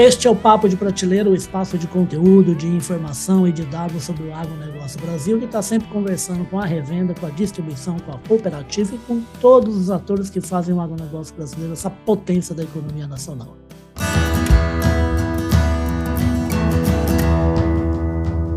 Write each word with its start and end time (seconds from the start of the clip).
Este 0.00 0.26
é 0.26 0.30
o 0.30 0.34
Papo 0.34 0.66
de 0.66 0.78
Prateleira, 0.78 1.28
o 1.28 1.34
espaço 1.34 1.76
de 1.76 1.86
conteúdo, 1.86 2.54
de 2.54 2.66
informação 2.66 3.46
e 3.46 3.52
de 3.52 3.66
dados 3.66 4.02
sobre 4.02 4.22
o 4.22 4.34
agronegócio 4.34 4.98
Brasil, 4.98 5.38
que 5.38 5.44
está 5.44 5.60
sempre 5.60 5.88
conversando 5.90 6.42
com 6.46 6.58
a 6.58 6.64
revenda, 6.64 7.12
com 7.12 7.26
a 7.26 7.28
distribuição, 7.28 7.98
com 7.98 8.12
a 8.12 8.18
cooperativa 8.26 8.94
e 8.94 8.98
com 9.00 9.20
todos 9.42 9.76
os 9.76 9.90
atores 9.90 10.30
que 10.30 10.40
fazem 10.40 10.74
o 10.74 10.80
agronegócio 10.80 11.36
brasileiro, 11.36 11.74
essa 11.74 11.90
potência 11.90 12.54
da 12.54 12.62
economia 12.62 13.06
nacional. 13.06 13.54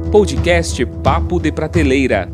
Podcast 0.10 0.86
Papo 1.04 1.41
de 1.41 1.52
Prateleira. 1.52 2.32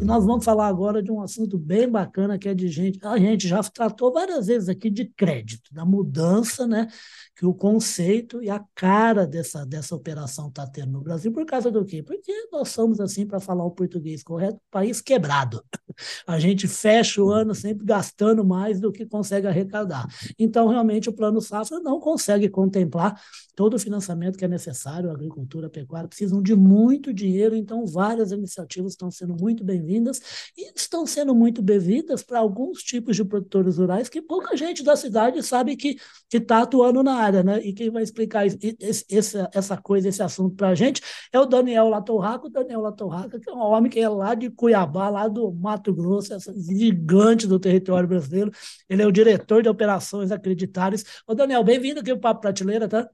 E 0.00 0.04
nós 0.04 0.26
vamos 0.26 0.44
falar 0.44 0.66
agora 0.66 1.02
de 1.02 1.10
um 1.10 1.22
assunto 1.22 1.56
bem 1.56 1.88
bacana 1.88 2.36
que 2.36 2.48
é 2.48 2.54
de 2.54 2.68
gente. 2.68 2.98
A 3.02 3.16
gente 3.16 3.48
já 3.48 3.62
tratou 3.62 4.12
várias 4.12 4.48
vezes 4.48 4.68
aqui 4.68 4.90
de 4.90 5.06
crédito, 5.06 5.72
da 5.72 5.86
mudança, 5.86 6.66
né? 6.66 6.88
Que 7.36 7.44
o 7.44 7.52
conceito 7.52 8.42
e 8.42 8.48
a 8.48 8.64
cara 8.74 9.26
dessa, 9.26 9.64
dessa 9.66 9.94
operação 9.94 10.48
está 10.48 10.66
tendo 10.66 10.92
no 10.92 11.02
Brasil. 11.02 11.30
Por 11.30 11.44
causa 11.44 11.70
do 11.70 11.84
quê? 11.84 12.02
Porque 12.02 12.32
nós 12.50 12.70
somos, 12.70 12.98
assim, 12.98 13.26
para 13.26 13.38
falar 13.38 13.64
o 13.64 13.70
português 13.70 14.22
correto, 14.22 14.58
país 14.70 15.00
quebrado. 15.00 15.62
A 16.26 16.38
gente 16.38 16.66
fecha 16.66 17.22
o 17.22 17.30
ano 17.30 17.54
sempre 17.54 17.84
gastando 17.84 18.44
mais 18.44 18.80
do 18.80 18.90
que 18.90 19.06
consegue 19.06 19.46
arrecadar. 19.46 20.06
Então, 20.38 20.68
realmente, 20.68 21.08
o 21.08 21.12
Plano 21.12 21.40
Safra 21.40 21.78
não 21.80 22.00
consegue 22.00 22.48
contemplar 22.48 23.20
todo 23.56 23.74
o 23.74 23.78
financiamento 23.78 24.36
que 24.36 24.44
é 24.44 24.48
necessário. 24.48 25.10
A 25.10 25.14
agricultura, 25.14 25.66
a 25.66 25.70
pecuária 25.70 26.08
precisam 26.08 26.42
de 26.42 26.54
muito 26.54 27.12
dinheiro, 27.12 27.56
então 27.56 27.86
várias 27.86 28.30
iniciativas 28.30 28.92
estão 28.92 29.10
sendo 29.10 29.34
muito 29.40 29.64
bem-vindas 29.64 30.20
e 30.56 30.72
estão 30.76 31.06
sendo 31.06 31.34
muito 31.34 31.62
bem-vindas 31.62 32.22
para 32.22 32.38
alguns 32.38 32.82
tipos 32.82 33.16
de 33.16 33.24
produtores 33.24 33.78
rurais 33.78 34.08
que 34.08 34.20
pouca 34.20 34.56
gente 34.56 34.82
da 34.84 34.94
cidade 34.94 35.42
sabe 35.42 35.74
que 35.76 35.96
está 36.32 36.62
atuando 36.62 37.02
na 37.02 37.14
área, 37.14 37.25
né? 37.30 37.60
E 37.60 37.72
quem 37.72 37.90
vai 37.90 38.02
explicar 38.02 38.46
esse, 38.46 38.76
esse, 38.80 39.36
essa 39.52 39.76
coisa, 39.76 40.08
esse 40.08 40.22
assunto 40.22 40.54
para 40.56 40.68
a 40.68 40.74
gente 40.74 41.02
é 41.32 41.38
o 41.38 41.46
Daniel 41.46 41.88
Latorraca. 41.88 42.46
O 42.46 42.50
Daniel 42.50 42.80
Latorraca, 42.80 43.38
que 43.38 43.48
é 43.48 43.52
um 43.52 43.58
homem 43.58 43.90
que 43.90 44.00
é 44.00 44.08
lá 44.08 44.34
de 44.34 44.50
Cuiabá, 44.50 45.08
lá 45.08 45.28
do 45.28 45.52
Mato 45.52 45.94
Grosso, 45.94 46.34
essa 46.34 46.52
gigante 46.54 47.46
do 47.46 47.58
território 47.58 48.08
brasileiro. 48.08 48.50
Ele 48.88 49.02
é 49.02 49.06
o 49.06 49.12
diretor 49.12 49.62
de 49.62 49.68
operações 49.68 50.30
acreditárias. 50.30 51.04
Ô, 51.26 51.34
Daniel, 51.34 51.64
bem-vindo 51.64 52.00
aqui 52.00 52.10
ao 52.10 52.18
Papo 52.18 52.40
Prateleira, 52.40 52.88
tá? 52.88 53.08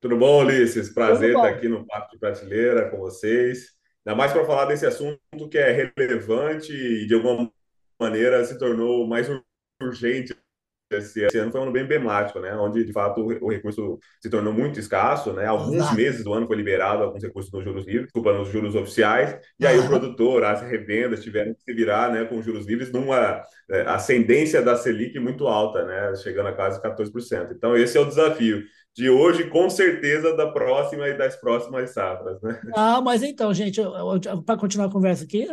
Tudo 0.00 0.16
bom, 0.16 0.44
Ulisses? 0.44 0.90
Prazer 0.90 1.30
estar 1.30 1.48
aqui 1.48 1.68
no 1.68 1.86
Papo 1.86 2.10
de 2.12 2.18
Prateleira 2.18 2.90
com 2.90 2.98
vocês. 2.98 3.74
Ainda 4.04 4.16
mais 4.16 4.32
para 4.32 4.44
falar 4.44 4.66
desse 4.66 4.84
assunto 4.84 5.18
que 5.50 5.56
é 5.56 5.90
relevante 5.96 6.72
e, 6.72 7.06
de 7.06 7.14
alguma 7.14 7.50
maneira, 7.98 8.44
se 8.44 8.58
tornou 8.58 9.06
mais 9.06 9.28
urgente 9.82 10.36
esse, 10.98 11.38
ano 11.38 11.50
foi 11.50 11.60
um 11.60 11.64
ano 11.64 11.72
bem 11.72 11.84
emblemático, 11.84 12.38
né? 12.40 12.54
Onde, 12.56 12.84
de 12.84 12.92
fato, 12.92 13.20
o, 13.20 13.50
recurso 13.50 13.98
se 14.20 14.30
tornou 14.30 14.52
muito 14.52 14.78
escasso, 14.78 15.32
né? 15.32 15.46
Alguns 15.46 15.76
Exato. 15.76 15.94
meses 15.94 16.24
do 16.24 16.32
ano 16.32 16.46
foi 16.46 16.56
liberado 16.56 17.02
alguns 17.02 17.22
recursos 17.22 17.52
nos 17.52 17.64
juros 17.64 17.86
livres, 17.86 18.06
desculpa, 18.06 18.32
nos 18.32 18.48
juros 18.48 18.74
oficiais, 18.74 19.38
e 19.58 19.66
aí 19.66 19.78
o 19.78 19.86
produtor, 19.86 20.44
as 20.44 20.62
revendas 20.62 21.22
tiveram 21.22 21.54
que 21.54 21.62
se 21.62 21.72
virar, 21.72 22.12
né, 22.12 22.24
com 22.24 22.42
juros 22.42 22.66
livres 22.66 22.92
numa 22.92 23.42
é, 23.70 23.82
ascendência 23.82 24.62
da 24.62 24.76
Selic 24.76 25.18
muito 25.18 25.46
alta, 25.46 25.84
né? 25.84 26.14
Chegando 26.16 26.48
a 26.48 26.52
quase 26.52 26.80
14%. 26.80 27.52
Então, 27.52 27.76
esse 27.76 27.96
é 27.96 28.00
o 28.00 28.06
desafio 28.06 28.62
de 28.96 29.10
hoje, 29.10 29.50
com 29.50 29.68
certeza, 29.68 30.36
da 30.36 30.50
próxima 30.52 31.08
e 31.08 31.18
das 31.18 31.34
próximas 31.34 31.90
safras, 31.90 32.40
né? 32.40 32.60
Ah, 32.74 33.00
mas 33.00 33.24
então, 33.24 33.52
gente, 33.52 33.80
para 34.46 34.56
continuar 34.56 34.86
a 34.86 34.90
conversa 34.90 35.24
aqui, 35.24 35.46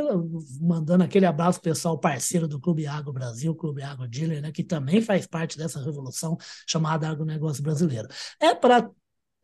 mandando 0.61 1.03
aquele 1.03 1.25
abraço 1.25 1.59
pessoal 1.59 1.99
parceiro 1.99 2.47
do 2.47 2.59
Clube 2.59 2.85
Água 2.85 3.11
Brasil, 3.11 3.55
Clube 3.55 3.81
Água 3.81 4.07
Dealer, 4.07 4.41
né, 4.41 4.51
que 4.51 4.63
também 4.63 5.01
faz 5.01 5.25
parte 5.25 5.57
dessa 5.57 5.83
revolução 5.83 6.37
chamada 6.67 7.09
agronegócio 7.09 7.63
brasileiro. 7.63 8.07
É 8.39 8.53
para 8.53 8.89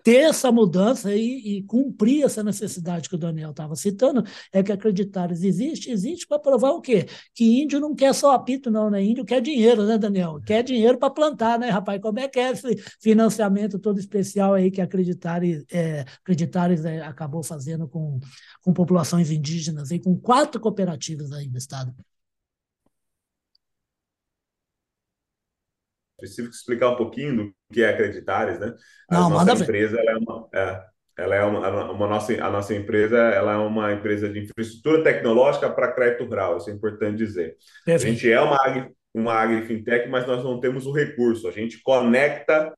ter 0.08 0.30
essa 0.30 0.50
mudança 0.54 1.14
e, 1.14 1.58
e, 1.58 1.64
cumprir 1.64 2.24
essa 2.24 2.42
necessidade 2.42 3.10
que 3.10 3.16
o 3.16 3.18
Daniel 3.18 3.52
estava 3.52 3.76
citando, 3.76 4.24
é 4.54 4.64
que 4.64 4.72
acreditares 4.72 5.44
existe, 5.44 5.92
existe 5.92 6.26
para 6.26 6.40
provar 6.40 6.72
o 6.72 6.80
quê? 6.80 7.08
Que 7.36 7.62
índio 7.62 7.82
não 7.82 7.94
quer 7.94 8.16
só 8.16 8.32
apito, 8.32 8.72
não, 8.72 8.90
né? 8.90 9.04
Índio 9.04 9.26
quer 9.26 9.42
dinheiro, 9.42 9.86
né, 9.86 9.98
Daniel? 9.98 10.40
Quer 10.46 10.64
dinheiro 10.64 10.98
para 10.98 11.10
plantar, 11.10 11.60
né, 11.60 11.70
rapaz? 11.70 12.02
Como 12.02 12.20
é 12.20 12.28
que 12.30 12.40
é 12.40 12.52
esse 12.52 12.74
financiamento 13.02 13.78
todo 13.78 14.00
especial 14.00 14.54
aí 14.54 14.72
que 14.72 14.80
acreditares, 14.80 15.66
é, 15.70 16.06
acreditares 16.22 16.86
é, 16.86 17.02
acabou 17.02 17.44
fazendo 17.44 17.86
com, 17.86 18.18
com 18.62 18.72
populações 18.72 19.30
indígenas 19.30 19.92
e 19.92 20.00
com 20.00 20.18
quatro 20.18 20.62
cooperativas 20.62 21.34
aí 21.34 21.50
no 21.50 21.58
estado? 21.58 21.94
Específico 26.22 26.56
explicar 26.56 26.90
um 26.90 26.96
pouquinho 26.96 27.36
do 27.36 27.54
que 27.72 27.84
é 27.84 27.90
Acreditares, 27.90 28.60
né? 28.60 28.74
A 29.10 29.16
Não, 29.16 29.30
nossa 29.30 29.64
empresa 29.64 29.98
é 30.00 30.16
uma, 30.18 30.48
é, 30.54 30.84
ela 31.18 31.36
é 31.36 31.44
uma, 31.44 31.92
uma, 31.92 32.08
nossa 32.08 32.34
a 32.34 32.50
nossa 32.50 32.76
empresa 32.76 33.18
ela 33.18 33.54
é 33.54 33.58
uma 33.58 33.94
empresa 33.94 34.30
de 34.30 34.40
infraestrutura 34.40 35.04
tecnológica 35.04 35.70
para 35.70 35.92
crédito 35.92 36.26
rural, 36.26 36.58
isso 36.58 36.70
é 36.70 36.74
importante 36.74 37.18
dizer. 37.18 37.56
Perfeito. 37.86 38.10
A 38.10 38.14
gente 38.14 38.32
é 38.32 38.40
uma 38.40 38.58
agri, 38.64 38.92
uma 39.14 39.34
agrifintech, 39.34 40.08
mas 40.10 40.28
nós 40.28 40.44
não 40.44 40.60
temos 40.60 40.86
o 40.86 40.92
recurso. 40.92 41.48
A 41.48 41.52
gente 41.52 41.82
conecta 41.82 42.74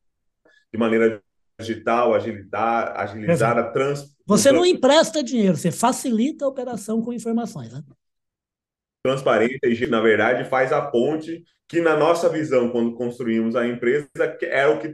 de 0.72 0.78
maneira 0.78 1.20
digital, 1.60 2.14
agilizar, 2.14 2.98
agilizar 2.98 3.58
a 3.58 3.64
trans. 3.64 4.16
Você 4.26 4.50
não 4.50 4.64
empresta 4.64 5.22
dinheiro, 5.22 5.56
você 5.56 5.70
facilita 5.70 6.44
a 6.44 6.48
operação 6.48 7.02
com 7.02 7.12
informações, 7.12 7.72
né? 7.72 7.82
Transparência 9.02 9.58
e, 9.64 9.86
na 9.86 10.00
verdade, 10.00 10.48
faz 10.48 10.72
a 10.72 10.82
ponte 10.82 11.42
que 11.68 11.80
na 11.80 11.96
nossa 11.96 12.28
visão, 12.28 12.70
quando 12.70 12.94
construímos 12.94 13.54
a 13.56 13.66
empresa, 13.66 14.08
era 14.42 14.70
o 14.70 14.78
que, 14.78 14.92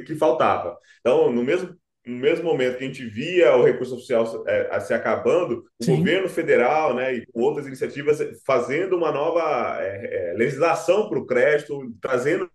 que 0.00 0.14
faltava. 0.14 0.78
Então, 1.00 1.32
no 1.32 1.42
mesmo, 1.42 1.74
no 2.06 2.16
mesmo 2.16 2.44
momento 2.44 2.78
que 2.78 2.84
a 2.84 2.86
gente 2.86 3.04
via 3.04 3.56
o 3.56 3.64
recurso 3.64 3.94
oficial 3.94 4.44
é, 4.46 4.78
se 4.80 4.94
acabando, 4.94 5.64
o 5.80 5.84
Sim. 5.84 5.96
governo 5.96 6.28
federal 6.28 6.94
né, 6.94 7.14
e 7.14 7.26
com 7.26 7.40
outras 7.40 7.66
iniciativas 7.66 8.18
fazendo 8.46 8.96
uma 8.96 9.10
nova 9.10 9.78
é, 9.80 10.30
é, 10.30 10.34
legislação 10.34 11.08
para 11.08 11.18
o 11.18 11.26
crédito, 11.26 11.94
trazendo 12.00 12.50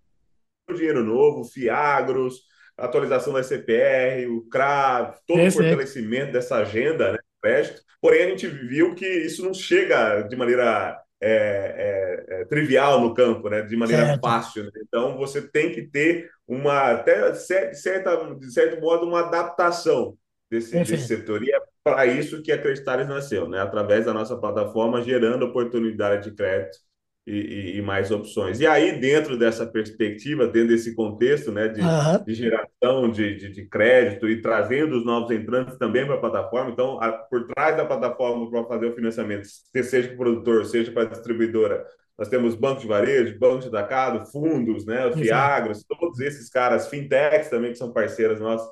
dinheiro 0.75 1.03
novo, 1.03 1.43
FIAGROS, 1.43 2.43
atualização 2.77 3.33
da 3.33 3.43
CPR, 3.43 4.27
o 4.27 4.47
CRA, 4.49 5.15
todo 5.27 5.41
o 5.41 5.51
fortalecimento 5.51 6.31
dessa 6.31 6.57
agenda 6.57 7.13
né, 7.13 7.19
crédito. 7.43 7.81
Porém, 8.01 8.23
a 8.23 8.29
gente 8.29 8.47
viu 8.47 8.95
que 8.95 9.05
isso 9.05 9.43
não 9.43 9.53
chega 9.53 10.21
de 10.21 10.35
maneira 10.35 10.97
é, 11.21 12.25
é, 12.29 12.41
é, 12.41 12.45
trivial 12.45 13.01
no 13.01 13.13
campo, 13.13 13.49
né? 13.49 13.61
de 13.61 13.75
maneira 13.75 14.05
certo. 14.05 14.21
fácil. 14.21 14.63
Né? 14.63 14.71
Então, 14.87 15.17
você 15.17 15.41
tem 15.41 15.71
que 15.71 15.83
ter 15.83 16.29
uma, 16.47 16.91
até 16.91 17.33
certa, 17.33 18.15
de 18.35 18.51
certo 18.51 18.81
modo, 18.81 19.05
uma 19.05 19.21
adaptação 19.21 20.17
desse, 20.49 20.71
desse 20.71 20.99
setor. 20.99 21.43
E 21.43 21.51
é 21.51 21.59
para 21.83 22.05
isso 22.05 22.41
que 22.41 22.51
a 22.51 22.57
Creditares 22.61 23.07
nasceu, 23.07 23.47
né? 23.47 23.59
através 23.59 24.05
da 24.05 24.13
nossa 24.13 24.37
plataforma, 24.37 25.01
gerando 25.01 25.45
oportunidade 25.45 26.29
de 26.29 26.35
crédito 26.35 26.77
e, 27.25 27.77
e, 27.77 27.81
mais 27.81 28.11
opções. 28.11 28.59
E 28.59 28.67
aí, 28.67 28.99
dentro 28.99 29.37
dessa 29.37 29.65
perspectiva, 29.65 30.45
dentro 30.45 30.69
desse 30.69 30.93
contexto 30.93 31.51
né, 31.51 31.69
de, 31.69 31.79
uhum. 31.79 32.23
de 32.25 32.33
geração 32.33 33.09
de, 33.09 33.37
de, 33.37 33.49
de, 33.49 33.65
crédito 33.65 34.27
e 34.27 34.41
trazendo 34.41 34.97
os 34.97 35.05
novos 35.05 35.31
entrantes 35.31 35.77
também 35.77 36.05
para 36.05 36.15
a 36.15 36.19
plataforma, 36.19 36.71
então, 36.71 37.01
a, 37.01 37.11
por 37.11 37.47
trás 37.47 37.77
da 37.77 37.85
plataforma 37.85 38.49
para 38.49 38.65
fazer 38.65 38.87
o 38.87 38.95
financiamento, 38.95 39.47
seja 39.47 40.09
para 40.09 40.15
o 40.15 40.17
produtor, 40.17 40.65
seja 40.65 40.91
para 40.91 41.03
a 41.03 41.09
distribuidora, 41.11 41.85
nós 42.17 42.27
temos 42.27 42.55
bancos 42.55 42.83
de 42.83 42.89
varejo, 42.89 43.39
bancos 43.39 43.69
de 43.69 43.69
atacado, 43.69 44.29
fundos, 44.29 44.85
né, 44.85 45.07
os 45.07 45.15
Fiagros, 45.15 45.83
todos 45.83 46.19
esses 46.19 46.49
caras, 46.49 46.87
fintechs 46.89 47.49
também, 47.49 47.71
que 47.71 47.77
são 47.77 47.93
parceiras 47.93 48.39
nossas 48.39 48.67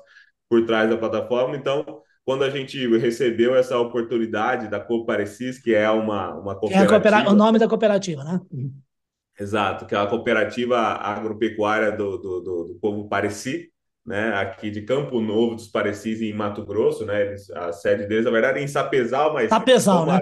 por 0.48 0.66
trás 0.66 0.90
da 0.90 0.98
plataforma. 0.98 1.56
Então, 1.56 2.02
quando 2.24 2.44
a 2.44 2.50
gente 2.50 2.86
recebeu 2.98 3.54
essa 3.54 3.78
oportunidade 3.78 4.68
da 4.68 4.78
Coparecis, 4.78 5.58
que 5.58 5.74
é 5.74 5.90
uma, 5.90 6.34
uma 6.34 6.54
cooperativa. 6.54 7.28
É 7.28 7.28
o 7.28 7.34
nome 7.34 7.58
da 7.58 7.68
cooperativa, 7.68 8.22
né? 8.22 8.40
Exato, 9.38 9.86
que 9.86 9.94
é 9.94 9.98
a 9.98 10.06
cooperativa 10.06 10.78
agropecuária 10.78 11.90
do, 11.90 12.18
do, 12.18 12.40
do, 12.40 12.64
do 12.64 12.74
povo 12.80 13.08
Pareci, 13.08 13.72
né? 14.06 14.34
Aqui 14.34 14.70
de 14.70 14.82
Campo 14.82 15.20
Novo 15.20 15.56
dos 15.56 15.68
Parecis, 15.68 16.20
em 16.20 16.32
Mato 16.32 16.64
Grosso, 16.64 17.04
né? 17.04 17.26
Eles, 17.26 17.50
a 17.50 17.72
sede 17.72 18.06
deles, 18.06 18.24
na 18.24 18.30
verdade, 18.30 18.60
é 18.60 18.62
em 18.62 18.68
Sapezal, 18.68 19.32
mas. 19.32 19.48
Sapezal, 19.48 20.06
né? 20.06 20.20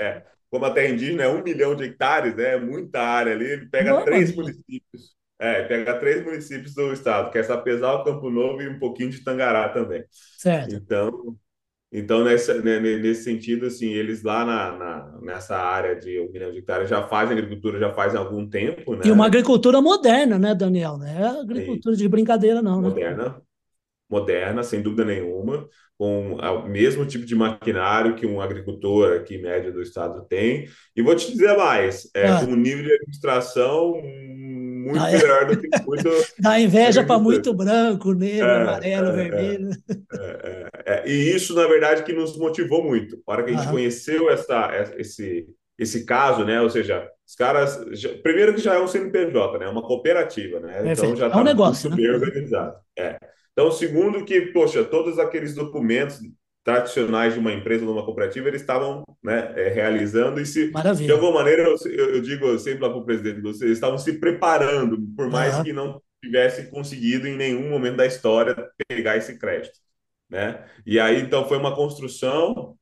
É, 0.00 0.22
como 0.50 0.64
a 0.64 0.70
terra 0.70 0.88
indígena 0.88 1.24
é 1.24 1.28
um 1.28 1.42
milhão 1.42 1.74
de 1.74 1.84
hectares, 1.84 2.34
né? 2.34 2.54
É 2.54 2.60
muita 2.60 3.00
área 3.00 3.34
ali, 3.34 3.44
ele 3.44 3.66
pega 3.66 4.02
três 4.02 4.34
municípios. 4.34 5.17
É, 5.40 5.62
pega 5.62 5.98
três 5.98 6.24
municípios 6.24 6.74
do 6.74 6.92
estado, 6.92 7.30
que 7.30 7.38
é 7.38 7.42
Sapezal, 7.42 8.02
Campo 8.02 8.28
Novo 8.28 8.60
e 8.60 8.68
um 8.68 8.78
pouquinho 8.78 9.10
de 9.10 9.22
Tangará 9.22 9.68
também. 9.68 10.04
Certo. 10.10 10.74
Então, 10.74 11.36
então 11.92 12.24
nesse, 12.24 12.52
né, 12.54 12.80
nesse 12.80 13.22
sentido, 13.22 13.66
assim, 13.66 13.92
eles 13.92 14.22
lá 14.24 14.44
na, 14.44 14.76
na, 14.76 15.18
nessa 15.22 15.56
área 15.56 15.94
de 15.94 16.20
um 16.20 16.30
milhão 16.32 16.50
de 16.50 16.58
hectares 16.58 16.88
já 16.88 17.06
fazem 17.06 17.38
agricultura 17.38 17.78
já 17.78 17.92
faz 17.92 18.16
algum 18.16 18.48
tempo, 18.48 18.96
né? 18.96 19.02
E 19.04 19.12
uma 19.12 19.26
agricultura 19.26 19.80
moderna, 19.80 20.38
né, 20.38 20.54
Daniel? 20.56 20.98
Não 20.98 21.06
é 21.06 21.40
agricultura 21.40 21.94
de 21.94 22.08
brincadeira, 22.08 22.60
não, 22.60 22.82
né? 22.82 22.88
Moderna, 22.88 23.42
moderna, 24.10 24.62
sem 24.64 24.82
dúvida 24.82 25.04
nenhuma, 25.04 25.68
com 25.96 26.34
o 26.34 26.68
mesmo 26.68 27.06
tipo 27.06 27.24
de 27.24 27.34
maquinário 27.34 28.16
que 28.16 28.26
um 28.26 28.40
agricultor 28.40 29.16
aqui 29.16 29.38
médio 29.38 29.72
do 29.72 29.82
estado 29.82 30.26
tem. 30.26 30.68
E 30.96 31.02
vou 31.02 31.14
te 31.14 31.30
dizer 31.30 31.56
mais, 31.56 32.10
é, 32.14 32.28
ah. 32.28 32.40
com 32.40 32.52
um 32.52 32.56
nível 32.56 32.84
de 32.84 32.92
administração 32.92 33.94
muito 34.88 35.04
é. 35.04 35.18
melhor 35.18 35.46
do 35.46 35.60
que 35.60 35.68
muito. 35.86 36.08
Dá 36.40 36.60
inveja 36.60 37.04
para 37.04 37.18
muito 37.18 37.52
branco, 37.54 38.12
negro, 38.12 38.46
é, 38.46 38.62
amarelo, 38.62 39.08
é, 39.08 39.12
vermelho. 39.12 39.70
É, 40.12 40.68
é, 40.86 41.08
e 41.08 41.34
isso, 41.34 41.54
na 41.54 41.66
verdade, 41.66 42.02
que 42.02 42.12
nos 42.12 42.36
motivou 42.36 42.82
muito. 42.82 43.22
A 43.26 43.32
hora 43.32 43.44
que 43.44 43.50
a 43.50 43.56
gente 43.56 43.70
conheceu 43.70 44.30
essa, 44.30 44.70
esse, 44.96 45.46
esse 45.78 46.04
caso, 46.04 46.44
né? 46.44 46.60
Ou 46.60 46.70
seja, 46.70 47.08
os 47.26 47.34
caras. 47.34 47.80
Já, 47.92 48.10
primeiro 48.22 48.54
que 48.54 48.60
já 48.60 48.74
é 48.74 48.80
um 48.80 48.88
CNPJ, 48.88 49.58
né? 49.58 49.68
Uma 49.68 49.82
cooperativa, 49.82 50.60
né? 50.60 50.82
Perfeito. 50.82 50.98
Então 50.98 51.16
já 51.16 51.26
está 51.26 51.38
é 51.38 51.40
um 51.40 51.44
tá 51.44 51.50
negócio, 51.50 51.90
muito 51.90 52.02
né? 52.02 52.08
bem 52.08 52.16
organizado. 52.16 52.76
É. 52.98 53.18
Então, 53.52 53.70
segundo 53.70 54.24
que, 54.24 54.40
poxa, 54.52 54.84
todos 54.84 55.18
aqueles 55.18 55.54
documentos 55.54 56.20
tradicionais 56.68 57.32
de 57.32 57.40
uma 57.40 57.50
empresa, 57.50 57.82
de 57.82 57.90
uma 57.90 58.04
cooperativa, 58.04 58.46
eles 58.46 58.60
estavam 58.60 59.02
né, 59.22 59.54
é, 59.56 59.70
realizando 59.70 60.38
e 60.38 60.44
se, 60.44 60.70
Maravilha. 60.70 61.06
de 61.06 61.12
alguma 61.12 61.32
maneira, 61.32 61.62
eu, 61.62 61.76
eu 61.86 62.20
digo 62.20 62.58
sempre 62.58 62.82
lá 62.82 62.90
para 62.90 62.98
o 62.98 63.04
presidente, 63.06 63.40
vocês 63.40 63.70
estavam 63.70 63.96
se 63.96 64.12
preparando, 64.20 65.00
por 65.16 65.30
mais 65.30 65.56
uhum. 65.56 65.62
que 65.64 65.72
não 65.72 66.02
tivesse 66.22 66.70
conseguido 66.70 67.26
em 67.26 67.38
nenhum 67.38 67.70
momento 67.70 67.96
da 67.96 68.04
história 68.04 68.54
pegar 68.86 69.16
esse 69.16 69.38
crédito, 69.38 69.78
né? 70.28 70.62
E 70.84 71.00
aí, 71.00 71.22
então, 71.22 71.48
foi 71.48 71.56
uma 71.56 71.74
construção, 71.74 72.76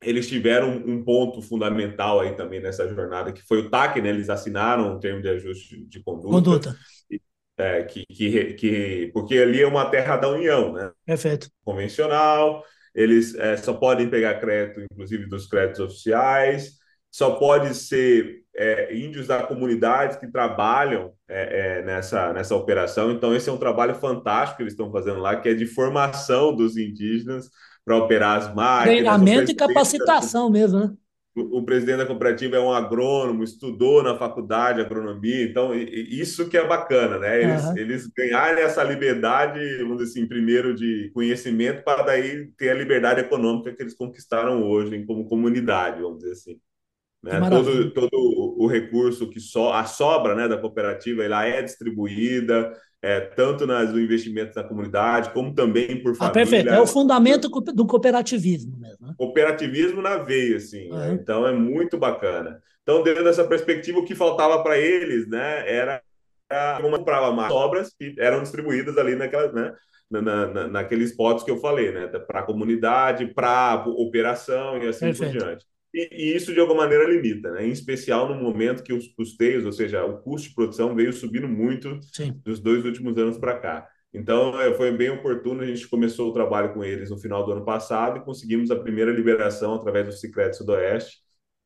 eles 0.00 0.28
tiveram 0.28 0.70
um 0.70 1.02
ponto 1.02 1.42
fundamental 1.42 2.20
aí 2.20 2.36
também 2.36 2.60
nessa 2.60 2.86
jornada, 2.94 3.32
que 3.32 3.42
foi 3.42 3.58
o 3.58 3.70
TAC, 3.70 4.00
né? 4.00 4.10
Eles 4.10 4.30
assinaram 4.30 4.94
um 4.94 5.00
termo 5.00 5.20
de 5.20 5.28
ajuste 5.28 5.84
de 5.84 6.00
conduta. 6.00 6.28
Conduta. 6.28 6.76
É, 7.56 7.82
que, 7.82 8.06
que, 8.06 8.54
que, 8.54 9.10
porque 9.12 9.36
ali 9.36 9.62
é 9.62 9.66
uma 9.66 9.90
terra 9.90 10.16
da 10.16 10.28
união, 10.28 10.72
né? 10.72 10.92
Perfeito. 11.04 11.50
Convencional, 11.64 12.62
eles 12.94 13.34
é, 13.34 13.56
só 13.56 13.72
podem 13.72 14.08
pegar 14.08 14.40
crédito, 14.40 14.80
inclusive 14.80 15.26
dos 15.26 15.46
créditos 15.46 15.80
oficiais, 15.80 16.72
só 17.10 17.32
pode 17.32 17.74
ser 17.74 18.42
é, 18.54 18.94
índios 18.96 19.26
da 19.26 19.42
comunidade 19.42 20.18
que 20.18 20.30
trabalham 20.30 21.12
é, 21.28 21.78
é, 21.78 21.82
nessa, 21.82 22.32
nessa 22.32 22.54
operação. 22.54 23.10
Então, 23.10 23.34
esse 23.34 23.48
é 23.48 23.52
um 23.52 23.58
trabalho 23.58 23.94
fantástico 23.94 24.58
que 24.58 24.62
eles 24.62 24.72
estão 24.72 24.90
fazendo 24.90 25.20
lá, 25.20 25.36
que 25.36 25.48
é 25.48 25.54
de 25.54 25.66
formação 25.66 26.54
dos 26.54 26.76
indígenas 26.76 27.48
para 27.84 27.96
operar 27.96 28.38
as 28.38 28.54
máquinas. 28.54 28.96
Treinamento 28.96 29.50
e 29.50 29.54
capacitação 29.54 30.50
mesmo, 30.50 30.80
né? 30.80 30.94
O, 31.34 31.64
presidente 31.64 31.98
da 31.98 32.06
cooperativa 32.06 32.56
é 32.56 32.60
um 32.60 32.72
agrônomo, 32.72 33.42
estudou 33.42 34.02
na 34.02 34.18
faculdade 34.18 34.78
de 34.78 34.84
agronomia, 34.84 35.44
então 35.44 35.74
isso 35.74 36.48
que 36.48 36.58
é 36.58 36.66
bacana, 36.66 37.18
né? 37.18 37.42
Eles, 37.42 37.64
uhum. 37.64 37.78
eles 37.78 38.06
ganharem 38.06 38.62
essa 38.62 38.82
liberdade, 38.82 39.58
vamos 39.78 39.98
dizer 39.98 40.10
assim, 40.10 40.28
primeiro 40.28 40.74
de 40.74 41.10
conhecimento, 41.14 41.82
para 41.84 42.02
daí 42.02 42.48
ter 42.58 42.70
a 42.70 42.74
liberdade 42.74 43.20
econômica 43.20 43.74
que 43.74 43.82
eles 43.82 43.94
conquistaram 43.94 44.62
hoje 44.62 45.04
como 45.06 45.28
comunidade, 45.28 46.02
vamos 46.02 46.18
dizer 46.18 46.32
assim. 46.32 46.60
Né? 47.22 47.40
Todo, 47.48 47.90
todo 47.92 48.10
o 48.58 48.66
recurso 48.66 49.30
que 49.30 49.40
so, 49.40 49.70
a 49.70 49.84
sobra 49.84 50.34
né, 50.34 50.48
da 50.48 50.58
cooperativa 50.58 51.22
ela 51.22 51.46
é 51.46 51.62
distribuída, 51.62 52.72
é, 53.02 53.20
tanto 53.20 53.66
nas 53.66 53.90
investimentos 53.90 54.54
na 54.54 54.62
comunidade, 54.62 55.30
como 55.30 55.52
também 55.52 56.00
por 56.00 56.14
família. 56.14 56.30
Ah, 56.30 56.30
perfeito. 56.30 56.68
É 56.68 56.80
o 56.80 56.86
fundamento 56.86 57.48
do 57.48 57.84
cooperativismo 57.84 58.78
mesmo. 58.78 59.08
Né? 59.08 59.14
Cooperativismo 59.18 60.00
na 60.00 60.18
veia, 60.18 60.56
assim. 60.56 60.88
Uhum. 60.88 60.98
Né? 60.98 61.12
Então, 61.20 61.44
é 61.44 61.52
muito 61.52 61.98
bacana. 61.98 62.62
Então, 62.82 63.02
dentro 63.02 63.24
dessa 63.24 63.44
perspectiva, 63.44 63.98
o 63.98 64.04
que 64.04 64.14
faltava 64.14 64.62
para 64.62 64.78
eles 64.78 65.28
né, 65.28 65.68
era 65.68 66.00
uma 66.80 66.98
comprava 66.98 67.32
mais 67.32 67.50
obras 67.50 67.94
que 67.98 68.14
eram 68.18 68.42
distribuídas 68.42 68.96
ali 68.98 69.16
né, 69.16 69.30
na, 70.10 70.20
na, 70.20 70.68
naqueles 70.68 71.16
potes 71.16 71.42
que 71.42 71.50
eu 71.50 71.56
falei, 71.56 71.90
né, 71.90 72.06
para 72.06 72.40
a 72.40 72.44
comunidade, 72.44 73.26
para 73.26 73.84
operação 73.86 74.76
e 74.78 74.86
assim 74.86 75.06
Perfeito. 75.06 75.32
por 75.32 75.38
diante. 75.40 75.66
E, 75.94 76.08
e, 76.12 76.36
isso, 76.36 76.54
de 76.54 76.60
alguma 76.60 76.84
maneira, 76.84 77.04
limita, 77.04 77.50
né? 77.50 77.66
em 77.66 77.70
especial 77.70 78.28
no 78.28 78.42
momento 78.42 78.82
que 78.82 78.92
os 78.92 79.08
custeios, 79.08 79.64
ou 79.66 79.72
seja, 79.72 80.04
o 80.04 80.18
custo 80.22 80.48
de 80.48 80.54
produção 80.54 80.94
veio 80.94 81.12
subindo 81.12 81.46
muito 81.48 81.98
Sim. 82.12 82.40
dos 82.44 82.60
dois 82.60 82.84
últimos 82.84 83.16
anos 83.18 83.36
para 83.36 83.58
cá. 83.58 83.88
Então, 84.14 84.60
é, 84.60 84.74
foi 84.74 84.90
bem 84.92 85.10
oportuno, 85.10 85.62
a 85.62 85.66
gente 85.66 85.88
começou 85.88 86.28
o 86.28 86.32
trabalho 86.32 86.74
com 86.74 86.84
eles 86.84 87.10
no 87.10 87.18
final 87.18 87.44
do 87.44 87.52
ano 87.52 87.64
passado 87.64 88.18
e 88.18 88.24
conseguimos 88.24 88.70
a 88.70 88.76
primeira 88.76 89.10
liberação 89.10 89.74
através 89.74 90.06
do 90.06 90.12
Cicred 90.12 90.54
Sudoeste, 90.54 91.18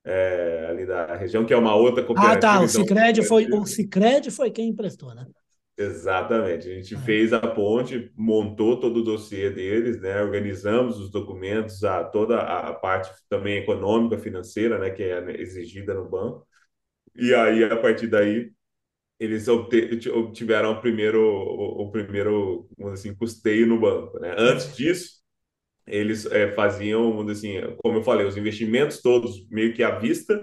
é, 0.04 0.66
ali 0.70 0.86
da 0.86 1.16
região, 1.16 1.44
que 1.44 1.52
é 1.52 1.56
uma 1.56 1.74
outra 1.74 2.04
cooperativa. 2.04 2.36
Ah, 2.36 2.40
tá, 2.40 2.60
o 2.60 2.64
então, 2.64 2.68
Cicred 2.68 3.22
foi, 3.24 3.46
o 3.46 3.66
Cicred 3.66 4.30
foi 4.30 4.50
quem 4.50 4.68
emprestou, 4.68 5.12
né? 5.14 5.26
Exatamente. 5.76 6.70
A 6.70 6.74
gente 6.74 6.94
é. 6.94 6.98
fez 6.98 7.32
a 7.32 7.40
ponte, 7.40 8.10
montou 8.16 8.80
todo 8.80 8.98
o 8.98 9.04
dossiê 9.04 9.50
deles, 9.50 10.00
né? 10.00 10.22
Organizamos 10.22 10.98
os 10.98 11.10
documentos, 11.10 11.84
a, 11.84 12.02
toda 12.02 12.40
a 12.40 12.72
parte 12.72 13.10
também 13.28 13.58
econômica, 13.58 14.18
financeira, 14.18 14.78
né? 14.78 14.90
Que 14.90 15.02
é 15.02 15.40
exigida 15.40 15.92
no 15.92 16.08
banco. 16.08 16.46
E 17.14 17.34
aí, 17.34 17.64
a 17.64 17.76
partir 17.76 18.06
daí, 18.06 18.50
eles 19.18 19.48
obtiveram 19.48 20.72
o 20.72 20.80
primeiro, 20.80 21.20
o, 21.20 21.82
o 21.82 21.90
primeiro, 21.90 22.68
assim, 22.92 23.14
custeio 23.14 23.66
no 23.66 23.78
banco, 23.78 24.18
né? 24.18 24.34
Antes 24.38 24.74
disso, 24.74 25.16
eles 25.86 26.26
é, 26.26 26.52
faziam, 26.52 27.20
assim, 27.28 27.60
como 27.78 27.98
eu 27.98 28.02
falei, 28.02 28.26
os 28.26 28.36
investimentos 28.36 29.00
todos 29.00 29.46
meio 29.48 29.74
que 29.74 29.82
à 29.82 29.98
vista 29.98 30.40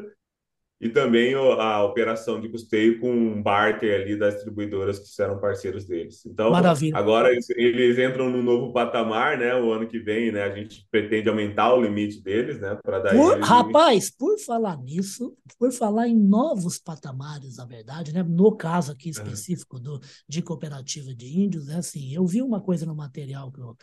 e 0.81 0.89
também 0.89 1.33
a 1.33 1.81
operação 1.83 2.41
de 2.41 2.49
custeio 2.49 2.99
com 2.99 3.09
um 3.09 3.41
barter 3.41 4.01
ali 4.01 4.19
das 4.19 4.35
distribuidoras 4.35 4.99
que 4.99 5.07
serão 5.07 5.39
parceiros 5.39 5.85
deles. 5.85 6.25
Então, 6.25 6.51
Maravilha. 6.51 6.97
agora 6.97 7.31
eles, 7.31 7.49
eles, 7.51 7.97
entram 7.97 8.29
no 8.29 8.43
novo 8.43 8.73
patamar, 8.73 9.37
né? 9.37 9.55
O 9.55 9.71
ano 9.71 9.87
que 9.87 9.97
vem, 9.99 10.31
né? 10.31 10.43
A 10.43 10.53
gente 10.53 10.85
pretende 10.91 11.29
aumentar 11.29 11.73
o 11.73 11.81
limite 11.81 12.21
deles, 12.21 12.59
né? 12.59 12.77
Para 12.83 12.99
dar 12.99 13.15
por, 13.15 13.39
rapaz, 13.39 14.09
por 14.09 14.37
falar 14.39 14.77
nisso, 14.77 15.33
por 15.57 15.71
falar 15.71 16.09
em 16.09 16.19
novos 16.19 16.77
patamares, 16.79 17.55
na 17.55 17.65
verdade, 17.65 18.13
né? 18.13 18.21
No 18.21 18.53
caso 18.53 18.91
aqui 18.91 19.09
específico 19.09 19.79
do, 19.79 20.01
de 20.27 20.41
cooperativa 20.41 21.15
de 21.15 21.39
índios, 21.39 21.69
é 21.69 21.75
assim, 21.75 22.13
eu 22.13 22.25
vi 22.25 22.41
uma 22.41 22.59
coisa 22.59 22.85
no 22.85 22.93
material 22.93 23.51
que 23.51 23.61
eu 23.61 23.77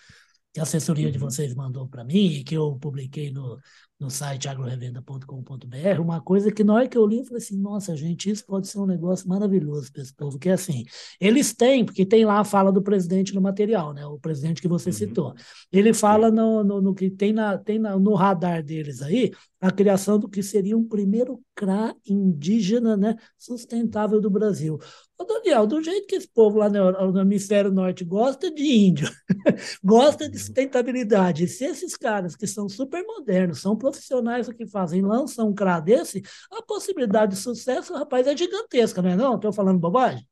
que 0.52 0.58
a 0.58 0.64
assessoria 0.64 1.06
uhum. 1.06 1.12
de 1.12 1.18
vocês 1.18 1.54
mandou 1.54 1.88
para 1.88 2.04
mim 2.04 2.26
e 2.26 2.44
que 2.44 2.56
eu 2.56 2.76
publiquei 2.80 3.30
no, 3.30 3.56
no 4.00 4.10
site 4.10 4.48
agrorevenda.com.br, 4.48 6.00
uma 6.00 6.22
coisa 6.22 6.50
que 6.50 6.64
na 6.64 6.72
hora 6.72 6.88
que 6.88 6.96
eu 6.96 7.06
li, 7.06 7.18
eu 7.18 7.24
falei 7.24 7.42
assim, 7.42 7.56
nossa, 7.60 7.94
gente, 7.94 8.30
isso 8.30 8.46
pode 8.46 8.66
ser 8.66 8.78
um 8.78 8.86
negócio 8.86 9.28
maravilhoso 9.28 9.92
para 9.92 10.02
esse 10.02 10.14
povo, 10.14 10.38
que 10.38 10.48
é 10.48 10.52
assim, 10.52 10.86
eles 11.20 11.52
têm, 11.52 11.84
porque 11.84 12.06
tem 12.06 12.24
lá 12.24 12.40
a 12.40 12.44
fala 12.44 12.72
do 12.72 12.80
presidente 12.80 13.34
no 13.34 13.42
material, 13.42 13.92
né, 13.92 14.06
o 14.06 14.18
presidente 14.18 14.62
que 14.62 14.68
você 14.68 14.88
uhum. 14.88 14.94
citou, 14.94 15.34
ele 15.70 15.92
fala 15.92 16.30
no, 16.30 16.64
no, 16.64 16.80
no, 16.80 16.94
que 16.94 17.10
tem, 17.10 17.32
na, 17.32 17.58
tem 17.58 17.78
na, 17.78 17.98
no 17.98 18.14
radar 18.14 18.64
deles 18.64 19.02
aí, 19.02 19.32
a 19.60 19.70
criação 19.70 20.18
do 20.18 20.28
que 20.28 20.42
seria 20.42 20.76
um 20.76 20.88
primeiro 20.88 21.38
CRA 21.54 21.94
indígena 22.08 22.96
né, 22.96 23.14
sustentável 23.36 24.18
do 24.18 24.30
Brasil. 24.30 24.78
Ô, 25.18 25.24
Daniel, 25.24 25.66
do 25.66 25.82
jeito 25.82 26.06
que 26.06 26.14
esse 26.14 26.28
povo 26.28 26.56
lá 26.56 26.70
no, 26.70 27.12
no 27.12 27.20
hemisfério 27.20 27.70
norte 27.70 28.02
gosta 28.02 28.50
de 28.50 28.62
índio, 28.62 29.06
gosta 29.84 30.30
de 30.30 30.38
sustentabilidade, 30.38 31.44
e 31.44 31.48
se 31.48 31.66
esses 31.66 31.94
caras 31.94 32.34
que 32.34 32.46
são 32.46 32.70
super 32.70 33.04
modernos, 33.04 33.60
são 33.60 33.76
profissionais 33.90 34.48
que 34.48 34.66
fazem, 34.66 35.02
lançam 35.02 35.48
um 35.48 35.54
CRA 35.54 35.80
desse, 35.80 36.22
a 36.50 36.62
possibilidade 36.62 37.32
de 37.32 37.38
sucesso, 37.38 37.94
rapaz, 37.94 38.26
é 38.26 38.36
gigantesca, 38.36 39.02
não 39.02 39.10
é 39.10 39.16
não? 39.16 39.36
Estou 39.36 39.52
falando 39.52 39.78
bobagem? 39.78 40.26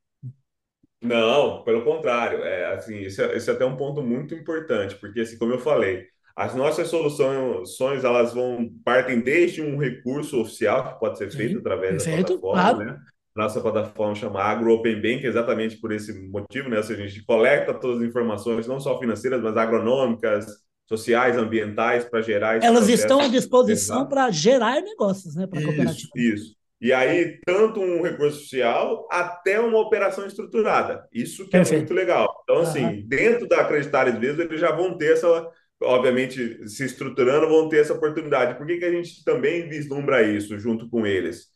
Não, 1.00 1.62
pelo 1.62 1.84
contrário. 1.84 2.42
É, 2.42 2.74
assim, 2.74 2.98
esse, 2.98 3.22
é, 3.22 3.36
esse 3.36 3.48
é 3.48 3.52
até 3.52 3.64
um 3.64 3.76
ponto 3.76 4.02
muito 4.02 4.34
importante, 4.34 4.96
porque, 4.96 5.20
assim, 5.20 5.38
como 5.38 5.52
eu 5.52 5.58
falei, 5.58 6.06
as 6.34 6.54
nossas 6.54 6.88
soluções, 6.88 8.04
elas 8.04 8.32
vão 8.32 8.70
partem 8.84 9.20
desde 9.20 9.60
um 9.62 9.76
recurso 9.76 10.40
oficial, 10.40 10.92
que 10.94 11.00
pode 11.00 11.18
ser 11.18 11.30
feito 11.30 11.54
Sim, 11.54 11.58
através 11.58 12.04
da 12.04 12.12
plataforma, 12.12 12.62
claro. 12.62 12.78
né? 12.78 13.00
Nossa 13.34 13.60
plataforma 13.60 14.14
chama 14.16 14.42
Agro 14.42 14.72
Open 14.72 14.96
Bank, 14.96 15.24
exatamente 15.24 15.76
por 15.76 15.92
esse 15.92 16.12
motivo, 16.28 16.68
né? 16.68 16.76
Ou 16.76 16.82
seja, 16.82 17.04
a 17.04 17.06
gente 17.06 17.24
coleta 17.24 17.72
todas 17.72 18.02
as 18.02 18.08
informações, 18.08 18.66
não 18.66 18.80
só 18.80 18.98
financeiras, 18.98 19.40
mas 19.40 19.56
agronômicas, 19.56 20.46
sociais, 20.88 21.36
ambientais, 21.36 22.04
para 22.04 22.22
gerar... 22.22 22.62
Elas 22.64 22.88
estão 22.88 23.20
à 23.20 23.28
disposição 23.28 24.08
para 24.08 24.30
gerar 24.30 24.80
negócios, 24.80 25.36
né, 25.36 25.46
para 25.46 25.62
cooperativa. 25.62 26.10
Isso, 26.16 26.56
E 26.80 26.92
aí, 26.92 27.38
tanto 27.44 27.80
um 27.80 28.02
recurso 28.02 28.40
social 28.40 29.06
até 29.10 29.60
uma 29.60 29.78
operação 29.78 30.26
estruturada. 30.26 31.06
Isso 31.12 31.46
que 31.48 31.56
é 31.56 31.60
Perfeito. 31.60 31.74
é 31.74 31.78
muito 31.78 31.94
legal. 31.94 32.40
Então, 32.44 32.60
assim, 32.60 32.84
uhum. 32.84 33.04
dentro 33.06 33.46
da 33.46 33.60
Acreditar 33.60 34.18
mesmo, 34.18 34.40
eles 34.40 34.60
já 34.60 34.72
vão 34.72 34.96
ter 34.96 35.12
essa, 35.12 35.46
obviamente, 35.82 36.66
se 36.68 36.84
estruturando, 36.84 37.48
vão 37.48 37.68
ter 37.68 37.80
essa 37.80 37.92
oportunidade. 37.92 38.56
Por 38.56 38.66
que, 38.66 38.78
que 38.78 38.84
a 38.84 38.92
gente 38.92 39.22
também 39.24 39.68
vislumbra 39.68 40.22
isso 40.22 40.58
junto 40.58 40.88
com 40.88 41.06
eles? 41.06 41.48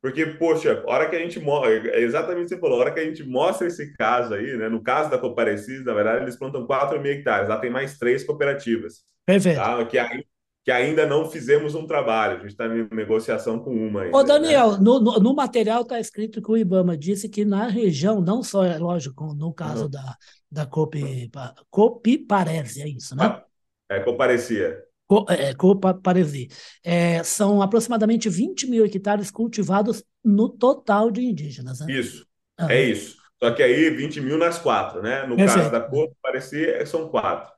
Porque, 0.00 0.24
poxa, 0.26 0.84
a 0.86 0.90
hora 0.90 1.10
que 1.10 1.16
a 1.16 1.18
gente 1.18 1.40
mostra, 1.40 1.90
é 1.90 2.00
exatamente 2.00 2.42
o 2.42 2.48
que 2.48 2.54
você 2.54 2.60
falou, 2.60 2.78
a 2.78 2.80
hora 2.82 2.94
que 2.94 3.00
a 3.00 3.04
gente 3.04 3.24
mostra 3.24 3.66
esse 3.66 3.92
caso 3.96 4.34
aí, 4.34 4.56
né? 4.56 4.68
No 4.68 4.80
caso 4.80 5.10
da 5.10 5.18
Coparecis, 5.18 5.84
na 5.84 5.92
verdade, 5.92 6.22
eles 6.22 6.38
plantam 6.38 6.66
4 6.66 7.00
mil 7.00 7.12
hectares, 7.12 7.48
lá 7.48 7.58
tem 7.58 7.70
mais 7.70 7.98
três 7.98 8.22
cooperativas. 8.22 9.02
Perfeito. 9.26 9.56
Tá? 9.56 9.84
Que, 9.86 9.98
ainda, 9.98 10.24
que 10.64 10.70
ainda 10.70 11.04
não 11.04 11.28
fizemos 11.28 11.74
um 11.74 11.84
trabalho, 11.84 12.36
a 12.36 12.40
gente 12.40 12.50
está 12.50 12.66
em 12.66 12.88
negociação 12.92 13.58
com 13.58 13.74
uma. 13.74 14.02
Ainda, 14.02 14.16
Ô, 14.16 14.22
Daniel, 14.22 14.72
né? 14.72 14.78
no, 14.80 15.00
no, 15.00 15.18
no, 15.18 15.34
material 15.34 15.82
está 15.82 15.98
escrito 15.98 16.40
que 16.40 16.50
o 16.50 16.56
Ibama 16.56 16.96
disse 16.96 17.28
que 17.28 17.44
na 17.44 17.66
região, 17.66 18.20
não 18.20 18.40
só, 18.40 18.64
é 18.64 18.78
lógico, 18.78 19.34
no 19.34 19.52
caso 19.52 19.84
uhum. 19.84 19.90
da, 19.90 20.16
da 20.48 20.64
Copi, 20.64 21.28
Copiparese, 21.70 22.82
é 22.82 22.88
isso, 22.88 23.16
né? 23.16 23.42
É, 23.90 23.98
Coparecia. 23.98 24.87
É, 25.28 25.54
Copaparesi. 25.54 26.48
É, 26.84 27.22
são 27.22 27.62
aproximadamente 27.62 28.28
20 28.28 28.68
mil 28.68 28.84
hectares 28.84 29.30
cultivados 29.30 30.02
no 30.24 30.48
total 30.48 31.10
de 31.10 31.22
indígenas. 31.22 31.80
Né? 31.80 31.92
Isso, 31.92 32.26
é 32.68 32.82
isso. 32.82 33.16
Só 33.42 33.52
que 33.52 33.62
aí 33.62 33.90
20 33.90 34.20
mil 34.20 34.36
nas 34.36 34.58
quatro, 34.58 35.00
né? 35.00 35.22
No 35.26 35.36
Perfeito. 35.36 35.58
caso 35.58 35.70
da 35.70 35.80
cor, 35.80 36.10
parecia 36.20 36.84
são 36.84 37.08
quatro. 37.08 37.50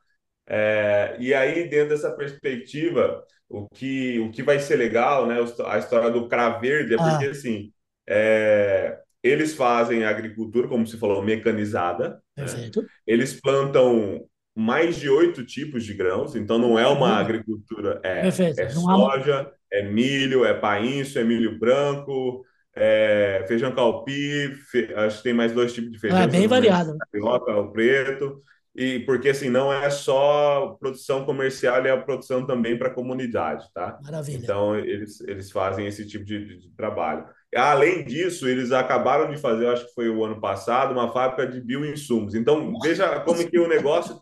É, 0.47 1.17
e 1.19 1.33
aí, 1.33 1.69
dentro 1.69 1.91
dessa 1.91 2.11
perspectiva, 2.11 3.25
o 3.49 3.67
que, 3.69 4.19
o 4.19 4.31
que 4.31 4.43
vai 4.43 4.59
ser 4.59 4.77
legal, 4.77 5.27
né? 5.27 5.37
A 5.67 5.79
história 5.79 6.11
do 6.11 6.29
CRA 6.29 6.59
Verde 6.59 6.95
é 6.95 6.97
ah. 7.01 7.11
porque, 7.11 7.27
assim, 7.27 7.73
é, 8.09 8.99
eles 9.23 9.55
fazem 9.55 10.05
a 10.05 10.11
agricultura, 10.11 10.69
como 10.69 10.87
se 10.87 10.99
falou, 10.99 11.23
mecanizada. 11.23 12.21
Né? 12.37 12.45
Perfeito. 12.45 12.83
Né? 12.83 12.89
Eles 13.07 13.41
plantam 13.41 14.27
mais 14.61 14.97
de 14.97 15.09
oito 15.09 15.45
tipos 15.45 15.85
de 15.85 15.95
grãos, 15.95 16.37
então 16.37 16.59
não 16.59 16.79
é 16.79 16.87
uma 16.87 17.17
agricultura. 17.17 18.01
É, 18.05 18.29
é 18.29 18.69
soja, 18.69 19.51
é 19.73 19.83
milho, 19.83 20.45
é 20.45 20.53
painço, 20.53 21.19
é 21.19 21.25
milho 21.25 21.59
branco, 21.59 22.45
é 22.77 23.43
feijão 23.49 23.75
calpi, 23.75 24.55
fe... 24.71 24.93
acho 24.95 25.19
que 25.19 25.23
tem 25.25 25.33
mais 25.33 25.53
dois 25.53 25.73
tipos 25.73 25.91
de 25.91 25.99
feijão. 25.99 26.21
É 26.21 26.27
bem 26.27 26.47
variado. 26.47 26.97
Carioca, 27.11 27.57
o 27.57 27.73
preto. 27.73 28.43
E 28.77 29.01
porque 29.01 29.31
assim, 29.31 29.51
não 29.51 29.73
é 29.73 29.91
só 29.91 30.77
produção 30.79 31.25
comercial, 31.25 31.85
é 31.85 31.91
a 31.91 31.97
produção 31.97 32.47
também 32.47 32.79
para 32.79 32.89
a 32.89 32.95
comunidade, 32.95 33.67
tá? 33.75 33.99
Maravilha. 34.03 34.39
Então, 34.43 34.77
eles, 34.77 35.21
eles 35.23 35.51
fazem 35.51 35.87
esse 35.87 36.07
tipo 36.07 36.25
de, 36.25 36.61
de 36.61 36.71
trabalho. 36.77 37.25
Além 37.55 38.05
disso, 38.05 38.47
eles 38.47 38.71
acabaram 38.71 39.29
de 39.29 39.41
fazer, 39.41 39.67
acho 39.67 39.89
que 39.89 39.95
foi 39.95 40.09
o 40.09 40.25
ano 40.25 40.41
passado, 40.41 40.93
uma 40.93 41.13
fábrica 41.13 41.49
de 41.49 41.61
bioinsumos. 41.61 42.35
Então, 42.37 42.73
veja 42.81 43.19
como 43.21 43.45
que 43.45 43.59
o 43.59 43.69
negócio 43.69 44.21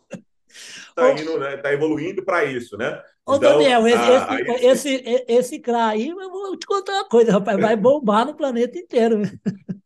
está 0.99 1.21
indo, 1.21 1.39
né? 1.39 1.57
Tá 1.57 1.73
evoluindo 1.73 2.23
para 2.23 2.45
isso, 2.45 2.77
né? 2.77 3.01
Ô, 3.25 3.35
então, 3.35 3.53
Daniel, 3.53 3.87
esse, 3.87 3.97
a, 3.97 4.39
esse, 4.41 4.95
esse, 4.95 5.25
esse 5.27 5.59
CRA 5.59 5.87
aí, 5.87 6.09
eu 6.09 6.31
vou 6.31 6.57
te 6.57 6.65
contar 6.65 6.93
uma 6.93 7.07
coisa, 7.07 7.31
rapaz, 7.31 7.59
vai 7.59 7.75
bombar 7.77 8.25
no 8.25 8.35
planeta 8.35 8.77
inteiro. 8.77 9.21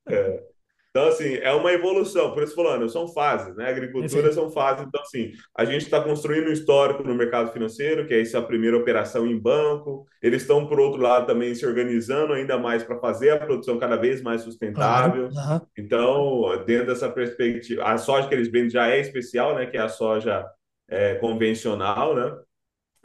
É. 0.08 0.53
Então, 0.96 1.08
assim, 1.08 1.38
é 1.38 1.51
uma 1.51 1.74
evolução, 1.74 2.36
por 2.36 2.43
isso 2.43 2.53
falando, 2.53 2.88
são 2.88 3.08
fases, 3.08 3.55
né? 3.55 3.67
Agricultura 3.67 4.32
são 4.32 4.51
fases. 4.51 4.86
Então, 4.86 5.01
assim, 5.01 5.32
a 5.58 5.65
gente 5.65 5.82
está 5.82 6.00
construindo 6.00 6.50
um 6.50 6.53
histórico 6.53 7.01
no 7.01 7.15
mercado 7.15 7.51
financeiro, 7.51 8.05
que 8.05 8.13
é 8.13 8.22
essa 8.22 8.39
primeira 8.39 8.77
operação 8.77 9.25
em 9.25 9.36
banco. 9.36 10.05
Eles 10.22 10.43
estão, 10.43 10.67
por 10.67 10.79
outro 10.79 11.01
lado, 11.01 11.25
também 11.25 11.55
se 11.55 11.65
organizando 11.65 12.34
ainda 12.34 12.60
mais 12.60 12.84
para 12.84 13.00
fazer 13.00 13.32
a 13.32 13.39
produção 13.43 13.79
cada 13.79 13.96
vez 13.96 14.22
mais 14.22 14.43
sustentável. 14.43 15.29
Uhum. 15.29 15.62
Então, 15.75 16.63
dentro 16.63 16.86
dessa 16.86 17.10
perspectiva, 17.10 17.84
a 17.86 17.98
soja 17.98 18.27
que 18.27 18.36
eles 18.36 18.51
vendem 18.51 18.70
já 18.70 18.88
é 18.88 19.00
especial, 19.00 19.55
né? 19.55 19.65
Que 19.65 19.77
é 19.77 19.82
a 19.82 19.89
soja 19.89 20.46
é, 20.87 21.15
convencional, 21.15 22.15
né? 22.15 22.37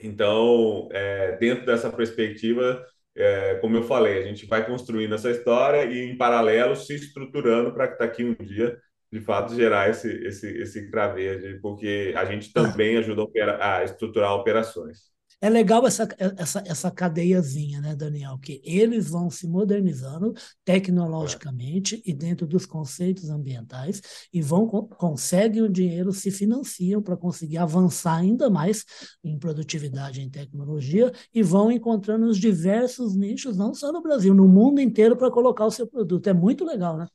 Então, 0.00 0.88
é, 0.92 1.36
dentro 1.38 1.66
dessa 1.66 1.90
perspectiva, 1.90 2.84
é, 3.16 3.56
como 3.56 3.76
eu 3.76 3.82
falei, 3.82 4.22
a 4.22 4.26
gente 4.26 4.46
vai 4.46 4.64
construindo 4.64 5.14
essa 5.14 5.30
história 5.30 5.84
e, 5.84 6.10
em 6.10 6.16
paralelo, 6.16 6.76
se 6.76 6.94
estruturando 6.94 7.72
para 7.72 7.88
que 7.88 7.98
daqui 7.98 8.24
um 8.24 8.34
dia, 8.34 8.78
de 9.12 9.20
fato, 9.20 9.54
gerar 9.54 9.90
esse, 9.90 10.08
esse, 10.24 10.46
esse 10.58 10.90
cravejo, 10.90 11.60
porque 11.60 12.12
a 12.16 12.24
gente 12.24 12.52
também 12.52 12.96
ajuda 12.98 13.24
a, 13.60 13.78
a 13.78 13.84
estruturar 13.84 14.34
operações. 14.34 15.17
É 15.40 15.48
legal 15.48 15.86
essa, 15.86 16.08
essa, 16.36 16.64
essa 16.66 16.90
cadeiazinha, 16.90 17.80
né, 17.80 17.94
Daniel? 17.94 18.36
Que 18.38 18.60
eles 18.64 19.08
vão 19.08 19.30
se 19.30 19.46
modernizando 19.46 20.34
tecnologicamente 20.64 21.96
é. 21.96 22.10
e 22.10 22.12
dentro 22.12 22.44
dos 22.44 22.66
conceitos 22.66 23.30
ambientais 23.30 24.02
e 24.32 24.42
vão 24.42 24.66
conseguem 24.66 25.62
o 25.62 25.68
dinheiro, 25.68 26.12
se 26.12 26.32
financiam 26.32 27.00
para 27.00 27.16
conseguir 27.16 27.58
avançar 27.58 28.16
ainda 28.16 28.50
mais 28.50 28.84
em 29.22 29.38
produtividade, 29.38 30.20
em 30.20 30.28
tecnologia 30.28 31.12
e 31.32 31.40
vão 31.40 31.70
encontrando 31.70 32.26
os 32.26 32.36
diversos 32.36 33.14
nichos, 33.14 33.56
não 33.56 33.72
só 33.72 33.92
no 33.92 34.02
Brasil, 34.02 34.34
no 34.34 34.48
mundo 34.48 34.80
inteiro 34.80 35.16
para 35.16 35.30
colocar 35.30 35.66
o 35.66 35.70
seu 35.70 35.86
produto. 35.86 36.26
É 36.26 36.34
muito 36.34 36.64
legal, 36.64 36.96
né? 36.96 37.06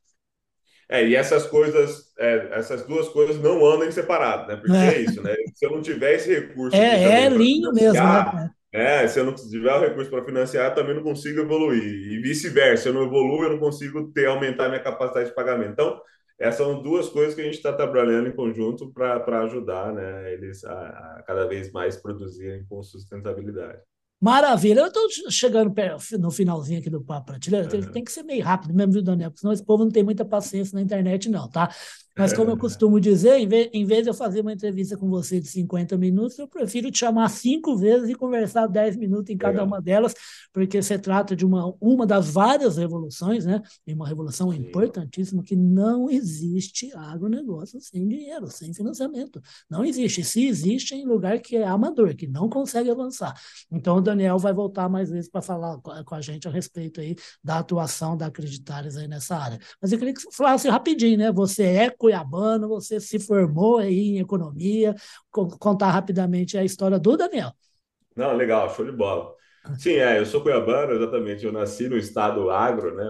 É, 0.93 1.07
e 1.07 1.15
essas 1.15 1.47
coisas, 1.47 2.13
é, 2.19 2.49
essas 2.51 2.85
duas 2.85 3.09
coisas 3.09 3.39
não 3.39 3.65
andam 3.65 3.91
separado, 3.91 4.47
né? 4.47 4.57
Porque 4.57 4.77
é, 4.77 4.93
é 4.93 5.01
isso, 5.01 5.23
né? 5.23 5.33
Se 5.55 5.65
eu 5.65 5.71
não 5.71 5.81
tiver 5.81 6.13
esse 6.13 6.31
recurso. 6.31 6.77
É, 6.77 7.23
é 7.25 7.29
linho 7.29 7.71
mesmo, 7.73 7.99
né? 7.99 8.51
É, 8.71 9.07
se 9.07 9.19
eu 9.19 9.23
não 9.25 9.33
tiver 9.33 9.73
o 9.73 9.79
recurso 9.79 10.11
para 10.11 10.23
financiar, 10.23 10.69
eu 10.69 10.75
também 10.75 10.93
não 10.93 11.01
consigo 11.01 11.39
evoluir. 11.39 11.81
E 11.83 12.21
vice-versa, 12.21 12.83
se 12.83 12.89
eu 12.89 12.93
não 12.93 13.07
evoluo, 13.07 13.43
eu 13.43 13.49
não 13.49 13.57
consigo 13.57 14.11
ter, 14.11 14.27
aumentar 14.27 14.69
minha 14.69 14.83
capacidade 14.83 15.29
de 15.29 15.35
pagamento. 15.35 15.71
Então, 15.71 15.99
essas 16.37 16.63
são 16.63 16.79
duas 16.79 17.09
coisas 17.09 17.33
que 17.33 17.41
a 17.41 17.45
gente 17.45 17.55
está 17.55 17.73
trabalhando 17.73 18.27
em 18.27 18.35
conjunto 18.35 18.93
para 18.93 19.41
ajudar 19.45 19.91
né, 19.93 20.31
eles 20.31 20.63
a, 20.63 20.89
a 21.17 21.23
cada 21.25 21.47
vez 21.47 21.71
mais 21.71 21.97
produzirem 21.97 22.63
com 22.65 22.83
sustentabilidade. 22.83 23.79
Maravilha. 24.23 24.79
Eu 24.79 24.87
estou 24.87 25.05
chegando 25.29 25.73
no 26.17 26.31
finalzinho 26.31 26.79
aqui 26.79 26.89
do 26.89 27.03
Papo 27.03 27.25
Prateleira. 27.25 27.67
Uhum. 27.75 27.91
Tem 27.91 28.01
que 28.01 28.09
ser 28.09 28.23
meio 28.23 28.41
rápido 28.41 28.73
mesmo, 28.73 28.93
viu, 28.93 29.03
Daniel? 29.03 29.29
Porque 29.29 29.41
senão 29.41 29.51
esse 29.51 29.65
povo 29.65 29.83
não 29.83 29.91
tem 29.91 30.01
muita 30.01 30.23
paciência 30.23 30.73
na 30.73 30.81
internet, 30.81 31.27
não, 31.29 31.49
tá? 31.49 31.69
Mas 32.17 32.31
como 32.33 32.51
eu 32.51 32.57
costumo 32.57 32.99
dizer, 32.99 33.37
em 33.37 33.47
vez, 33.47 33.69
em 33.73 33.85
vez 33.85 34.03
de 34.03 34.09
eu 34.09 34.13
fazer 34.13 34.41
uma 34.41 34.53
entrevista 34.53 34.95
com 34.95 35.09
você 35.09 35.39
de 35.39 35.47
50 35.47 35.97
minutos, 35.97 36.37
eu 36.37 36.47
prefiro 36.47 36.91
te 36.91 36.99
chamar 36.99 37.29
cinco 37.29 37.75
vezes 37.75 38.09
e 38.09 38.15
conversar 38.15 38.67
10 38.67 38.97
minutos 38.97 39.29
em 39.29 39.37
cada 39.37 39.63
uma 39.63 39.81
delas, 39.81 40.13
porque 40.51 40.81
se 40.81 40.97
trata 40.99 41.35
de 41.35 41.45
uma, 41.45 41.73
uma 41.81 42.05
das 42.05 42.29
várias 42.29 42.77
revoluções, 42.77 43.45
né? 43.45 43.61
E 43.87 43.93
uma 43.93 44.07
revolução 44.07 44.51
Sim. 44.51 44.57
importantíssima 44.57 45.43
que 45.43 45.55
não 45.55 46.09
existe 46.09 46.91
agronegócio 46.95 47.81
sem 47.81 48.07
dinheiro, 48.07 48.47
sem 48.47 48.73
financiamento. 48.73 49.41
Não 49.69 49.83
existe. 49.83 50.23
Se 50.23 50.45
existe, 50.45 50.93
é 50.93 50.97
em 50.97 51.05
lugar 51.05 51.39
que 51.39 51.55
é 51.55 51.65
amador, 51.65 52.15
que 52.15 52.27
não 52.27 52.47
consegue 52.47 52.91
avançar. 52.91 53.33
Então, 53.71 53.97
o 53.97 54.01
Daniel 54.01 54.37
vai 54.37 54.53
voltar 54.53 54.87
mais 54.87 55.09
vezes 55.09 55.29
para 55.29 55.41
falar 55.41 55.79
com 55.79 56.15
a 56.15 56.21
gente 56.21 56.47
a 56.47 56.51
respeito 56.51 57.01
aí 57.01 57.15
da 57.43 57.59
atuação 57.59 58.15
da 58.15 58.27
Acreditares 58.33 58.97
aí 58.97 59.07
nessa 59.07 59.35
área. 59.35 59.59
Mas 59.81 59.91
eu 59.91 59.99
queria 59.99 60.13
que 60.13 60.21
você 60.21 60.31
falasse 60.31 60.67
rapidinho, 60.67 61.17
né? 61.17 61.31
Você 61.31 61.63
é 61.63 61.89
cuiabano, 62.03 62.67
você 62.67 62.99
se 62.99 63.17
formou 63.17 63.77
aí 63.77 64.17
em 64.17 64.19
economia. 64.19 64.93
Contar 65.31 65.89
rapidamente 65.89 66.57
a 66.57 66.63
história 66.65 66.99
do 66.99 67.15
Daniel. 67.15 67.51
Não, 68.13 68.35
legal, 68.35 68.69
show 68.75 68.85
de 68.85 68.91
bola. 68.91 69.33
Sim, 69.79 69.93
é, 69.93 70.19
eu 70.19 70.25
sou 70.25 70.41
cuiabano, 70.41 70.91
exatamente. 70.91 71.45
Eu 71.45 71.53
nasci 71.53 71.87
no 71.87 71.95
estado 71.95 72.49
agro, 72.49 72.93
né? 72.93 73.05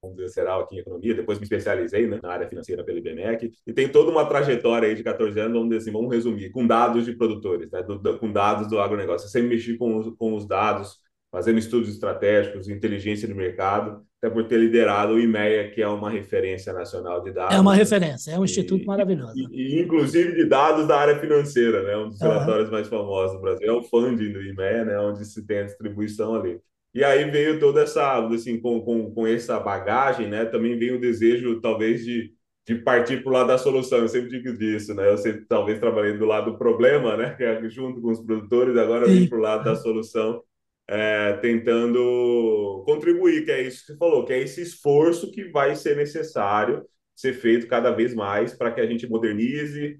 Vamos 0.00 0.16
dizer, 0.16 0.28
será 0.28 0.56
aqui 0.60 0.76
em 0.76 0.78
economia. 0.78 1.12
Depois 1.12 1.40
me 1.40 1.42
especializei 1.42 2.06
né, 2.06 2.20
na 2.22 2.30
área 2.30 2.48
financeira 2.48 2.84
pelo 2.84 2.98
IBMEC. 2.98 3.52
E 3.66 3.72
tem 3.72 3.90
toda 3.90 4.12
uma 4.12 4.24
trajetória 4.24 4.88
aí 4.88 4.94
de 4.94 5.02
14 5.02 5.40
anos, 5.40 5.54
vamos 5.54 5.70
dizer 5.70 5.82
assim, 5.82 5.92
vamos 5.92 6.14
resumir, 6.14 6.50
com 6.50 6.64
dados 6.64 7.04
de 7.04 7.16
produtores, 7.16 7.68
né? 7.72 7.82
Do, 7.82 7.98
do, 7.98 8.16
com 8.16 8.30
dados 8.30 8.68
do 8.68 8.78
agronegócio. 8.78 9.26
Eu 9.26 9.30
sempre 9.30 9.48
mexi 9.48 9.76
com 9.76 9.96
os, 9.96 10.16
com 10.16 10.34
os 10.34 10.46
dados, 10.46 11.00
fazendo 11.36 11.58
estudos 11.58 11.90
estratégicos, 11.90 12.66
inteligência 12.66 13.28
de 13.28 13.34
mercado 13.34 14.00
até 14.16 14.32
por 14.32 14.44
ter 14.48 14.56
liderado 14.56 15.12
o 15.12 15.20
IMEA, 15.20 15.70
que 15.70 15.82
é 15.82 15.86
uma 15.86 16.08
referência 16.08 16.72
nacional 16.72 17.22
de 17.22 17.30
dados. 17.30 17.54
É 17.54 17.60
uma 17.60 17.74
referência, 17.74 18.30
é 18.30 18.38
um 18.38 18.44
instituto 18.44 18.84
e, 18.84 18.86
maravilhoso. 18.86 19.34
E, 19.36 19.76
e, 19.76 19.82
inclusive 19.82 20.34
de 20.34 20.46
dados 20.46 20.88
da 20.88 20.98
área 20.98 21.18
financeira, 21.18 21.82
né? 21.82 21.94
um 21.98 22.08
dos 22.08 22.18
relatórios 22.18 22.68
uhum. 22.68 22.72
mais 22.72 22.88
famosos 22.88 23.36
do 23.36 23.42
Brasil. 23.42 23.68
É 23.68 23.72
o 23.72 23.82
funding 23.82 24.32
do 24.32 24.40
IMEA, 24.40 24.86
né? 24.86 24.98
onde 24.98 25.26
se 25.26 25.46
tem 25.46 25.58
a 25.58 25.64
distribuição 25.64 26.34
ali. 26.34 26.58
E 26.94 27.04
aí 27.04 27.30
veio 27.30 27.60
toda 27.60 27.82
essa, 27.82 28.26
assim, 28.28 28.58
com, 28.58 28.80
com, 28.80 29.12
com 29.12 29.26
essa 29.26 29.60
bagagem, 29.60 30.28
né? 30.28 30.46
também 30.46 30.78
veio 30.78 30.96
o 30.96 31.00
desejo, 31.00 31.60
talvez, 31.60 32.02
de, 32.02 32.32
de 32.66 32.76
partir 32.76 33.22
para 33.22 33.30
o 33.30 33.34
lado 33.34 33.48
da 33.48 33.58
solução. 33.58 33.98
Eu 33.98 34.08
sempre 34.08 34.30
digo 34.30 34.56
disso, 34.56 34.94
né? 34.94 35.10
Eu 35.10 35.18
sempre, 35.18 35.44
talvez, 35.46 35.78
trabalhei 35.78 36.16
do 36.16 36.24
lado 36.24 36.52
do 36.52 36.58
problema, 36.58 37.14
né? 37.14 37.34
Que 37.34 37.44
é 37.44 37.68
junto 37.68 38.00
com 38.00 38.10
os 38.10 38.20
produtores, 38.20 38.78
agora 38.78 39.06
vim 39.06 39.28
para 39.28 39.36
o 39.36 39.42
lado 39.42 39.64
da 39.64 39.76
solução 39.76 40.42
é, 40.88 41.32
tentando 41.34 42.82
contribuir, 42.86 43.44
que 43.44 43.50
é 43.50 43.62
isso 43.62 43.80
que 43.80 43.86
você 43.92 43.98
falou, 43.98 44.24
que 44.24 44.32
é 44.32 44.40
esse 44.40 44.62
esforço 44.62 45.30
que 45.30 45.44
vai 45.50 45.74
ser 45.74 45.96
necessário 45.96 46.84
ser 47.14 47.32
feito 47.32 47.66
cada 47.66 47.90
vez 47.90 48.14
mais 48.14 48.54
para 48.54 48.70
que 48.70 48.80
a 48.80 48.86
gente 48.86 49.08
modernize, 49.08 49.98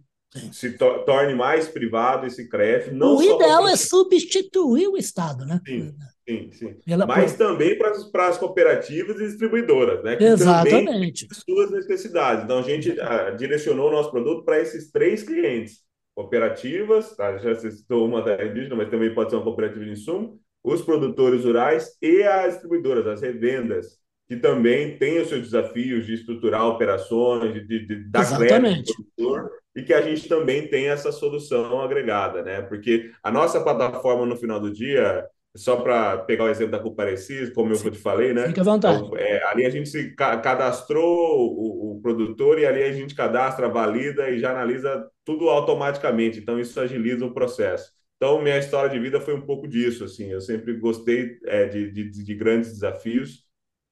se 0.53 0.73
to 0.77 1.05
torne 1.05 1.35
mais 1.35 1.67
privado 1.67 2.27
esse 2.27 2.49
crédito. 2.49 2.95
Não 2.95 3.17
o 3.17 3.23
ideal 3.23 3.67
é 3.67 3.75
substituir 3.75 4.87
o 4.89 4.97
Estado, 4.97 5.47
né? 5.47 5.61
Sim, 5.67 5.95
sim, 6.29 6.51
sim. 6.53 6.77
Mas 7.07 7.35
também 7.37 7.79
para 7.79 8.29
as 8.29 8.37
cooperativas 8.37 9.17
e 9.19 9.27
distribuidoras, 9.27 10.05
né? 10.05 10.17
Que 10.17 10.25
Exatamente. 10.25 11.27
suas 11.33 11.71
necessidades. 11.71 12.45
Então, 12.45 12.59
a 12.59 12.63
gente 12.63 13.01
ah, 13.01 13.31
direcionou 13.31 13.89
o 13.89 13.93
nosso 13.93 14.11
produto 14.11 14.45
para 14.45 14.61
esses 14.61 14.91
três 14.91 15.23
clientes. 15.23 15.85
Cooperativas, 16.15 17.15
tá? 17.15 17.37
já 17.37 17.55
citou 17.55 18.07
uma 18.07 18.23
da 18.23 18.43
indígena, 18.43 18.75
mas 18.75 18.89
também 18.89 19.15
pode 19.15 19.29
ser 19.29 19.37
uma 19.37 19.45
cooperativa 19.45 19.85
de 19.85 19.91
insumo, 19.91 20.41
os 20.67 20.83
produtores 20.83 21.45
rurais 21.45 21.97
e 22.03 22.25
as 22.25 22.55
distribuidoras, 22.55 23.07
as 23.07 23.23
revendas, 23.23 23.99
que 24.29 24.35
também 24.35 24.99
têm 24.99 25.21
os 25.21 25.29
seus 25.29 25.43
desafios 25.43 26.05
de 26.05 26.15
estruturar 26.15 26.67
operações, 26.67 27.55
de, 27.55 27.65
de, 27.65 27.87
de 27.87 28.11
dar 28.11 28.37
crédito 28.37 28.91
ao 28.91 29.05
produtor, 29.15 29.51
e 29.77 29.83
que 29.83 29.95
a 29.95 30.03
gente 30.03 30.29
também 30.29 30.67
tem 30.67 30.89
essa 30.89 31.13
solução 31.13 31.81
agregada, 31.81 32.43
né? 32.43 32.63
Porque 32.63 33.13
a 33.23 33.31
nossa 33.31 33.61
plataforma, 33.61 34.27
no 34.27 34.37
final 34.37 34.59
do 34.59 34.73
dia, 34.73 35.25
só 35.55 35.77
para 35.77 36.19
pegar 36.19 36.45
o 36.45 36.49
exemplo 36.49 36.73
da 36.73 36.81
Comparecis, 36.81 37.51
como 37.51 37.73
eu 37.73 37.91
te 37.91 37.99
falei, 37.99 38.33
né? 38.33 38.49
Fique 38.49 38.59
à 38.59 38.65
vontade. 38.65 39.05
Então, 39.05 39.17
é, 39.17 39.45
ali 39.45 39.65
a 39.65 39.71
gente 39.71 39.89
se 39.89 40.17
cadastrou 40.17 41.07
o, 41.07 41.93
o, 41.93 42.01
produtor 42.03 42.59
e 42.59 42.67
ali 42.67 42.83
a 42.83 42.93
gente 42.93 43.15
cadastra, 43.15 43.69
valida 43.69 44.29
e 44.31 44.41
já 44.41 44.51
analisa 44.51 45.09
tudo 45.25 45.49
automaticamente. 45.49 46.41
Então, 46.41 46.59
isso 46.59 46.81
agiliza 46.81 47.25
o 47.25 47.33
processo. 47.33 47.96
Então, 48.17 48.41
minha 48.41 48.59
história 48.59 48.89
de 48.89 48.99
vida 48.99 49.21
foi 49.21 49.35
um 49.35 49.43
pouco 49.43 49.69
disso, 49.69 50.05
assim. 50.05 50.31
Eu 50.31 50.41
sempre 50.41 50.75
gostei 50.79 51.39
é, 51.45 51.67
de, 51.67 51.91
de, 51.91 52.11
de, 52.11 52.35
grandes 52.35 52.73
desafios. 52.73 53.45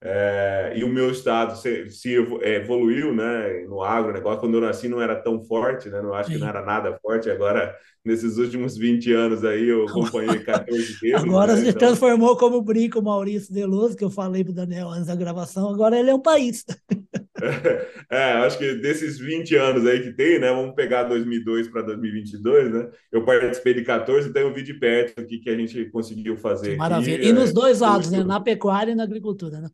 É, 0.02 0.72
e 0.76 0.84
o 0.84 0.88
meu 0.88 1.10
estado 1.10 1.56
se, 1.56 1.88
se, 1.90 2.14
evoluiu, 2.42 3.14
né, 3.14 3.64
no 3.66 3.82
agronegócio. 3.82 4.40
Quando 4.40 4.54
eu 4.54 4.60
nasci 4.62 4.88
não 4.88 5.00
era 5.00 5.14
tão 5.16 5.42
forte, 5.44 5.88
né, 5.90 6.00
não 6.00 6.14
acho 6.14 6.30
que 6.30 6.38
não 6.38 6.48
era 6.48 6.64
nada 6.64 6.98
forte. 7.02 7.30
Agora, 7.30 7.76
nesses 8.04 8.36
últimos 8.36 8.76
20 8.76 9.12
anos 9.12 9.44
aí, 9.44 9.68
eu 9.68 9.86
acompanhei 9.86 10.38
14 10.44 11.00
deles. 11.00 11.22
Agora 11.22 11.54
né, 11.54 11.62
se 11.62 11.68
então... 11.68 11.78
transformou 11.78 12.36
como 12.36 12.60
brinco 12.60 12.98
o 12.98 13.02
Maurício 13.02 13.52
Deloso, 13.52 13.96
que 13.96 14.04
eu 14.04 14.10
falei 14.10 14.44
para 14.44 14.50
o 14.50 14.54
Daniel 14.54 14.88
antes 14.90 15.06
da 15.06 15.16
gravação. 15.16 15.72
Agora 15.72 15.98
ele 15.98 16.10
é 16.10 16.14
um 16.14 16.20
país. 16.20 16.64
É, 18.08 18.32
acho 18.32 18.56
que 18.56 18.74
desses 18.76 19.18
20 19.18 19.56
anos 19.56 19.84
aí 19.86 20.00
que 20.00 20.12
tem, 20.12 20.38
né? 20.38 20.50
Vamos 20.50 20.74
pegar 20.74 21.02
2002 21.02 21.68
para 21.68 21.82
2022, 21.82 22.72
né? 22.72 22.88
Eu 23.10 23.24
participei 23.24 23.74
de 23.74 23.82
14, 23.82 24.28
então 24.28 24.42
eu 24.42 24.54
vi 24.54 24.62
de 24.62 24.72
perto 24.72 25.20
o 25.20 25.26
que, 25.26 25.38
que 25.38 25.50
a 25.50 25.56
gente 25.56 25.84
conseguiu 25.90 26.36
fazer. 26.36 26.76
Maravilha. 26.76 27.16
Aqui, 27.16 27.28
e 27.28 27.32
nos 27.32 27.50
é, 27.50 27.52
dois 27.52 27.80
lados, 27.80 28.10
né? 28.10 28.22
Na 28.22 28.40
pecuária 28.40 28.92
e 28.92 28.94
na 28.94 29.02
agricultura, 29.02 29.60
né? 29.60 29.68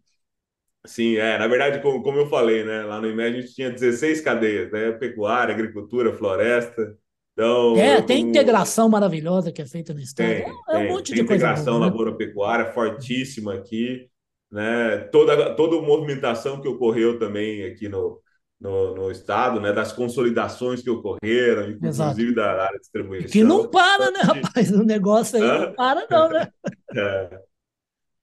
Sim, 0.87 1.17
é. 1.17 1.39
Na 1.39 1.47
verdade, 1.47 1.83
como, 1.83 2.03
como 2.03 2.19
eu 2.19 2.27
falei, 2.27 2.65
né? 2.65 2.83
Lá 2.83 3.01
no 3.01 3.09
IMED 3.09 3.37
a 3.37 3.41
gente 3.43 3.55
tinha 3.55 3.71
16 3.71 4.23
cadeias, 4.23 4.73
né? 4.73 4.93
Pecuária, 4.93 5.55
agricultura, 5.55 6.13
floresta. 6.15 6.97
Então, 7.41 7.75
é, 7.79 8.03
tem 8.03 8.19
como... 8.19 8.29
integração 8.29 8.87
maravilhosa 8.91 9.51
que 9.51 9.63
é 9.63 9.67
feita 9.67 9.95
no 9.95 10.01
Estado. 10.01 10.29
Tem, 10.29 10.45
é, 10.69 10.77
um 10.77 10.89
monte 10.89 11.07
tem 11.13 11.23
de 11.23 11.27
coisa. 11.27 11.47
Integração 11.47 11.81
né? 11.81 12.73
fortíssima 12.75 13.55
aqui, 13.55 14.11
né? 14.53 14.99
Toda, 15.11 15.55
toda 15.55 15.77
a 15.77 15.81
movimentação 15.81 16.61
que 16.61 16.69
ocorreu 16.69 17.19
também 17.19 17.65
aqui 17.65 17.89
no, 17.89 18.21
no, 18.61 18.95
no, 18.95 19.11
Estado, 19.11 19.59
né? 19.59 19.73
Das 19.73 19.91
consolidações 19.91 20.83
que 20.83 20.91
ocorreram, 20.91 21.71
inclusive 21.71 21.89
Exato. 21.89 22.35
da 22.35 22.63
área 22.65 22.75
de 22.75 22.81
distribuição. 22.81 23.31
Que 23.31 23.43
não 23.43 23.67
para, 23.71 24.11
né, 24.11 24.21
rapaz? 24.21 24.71
O 24.71 24.85
negócio 24.85 25.43
aí 25.43 25.67
não 25.67 25.73
para, 25.73 26.07
não, 26.11 26.29
né? 26.29 26.49
É. 26.95 27.41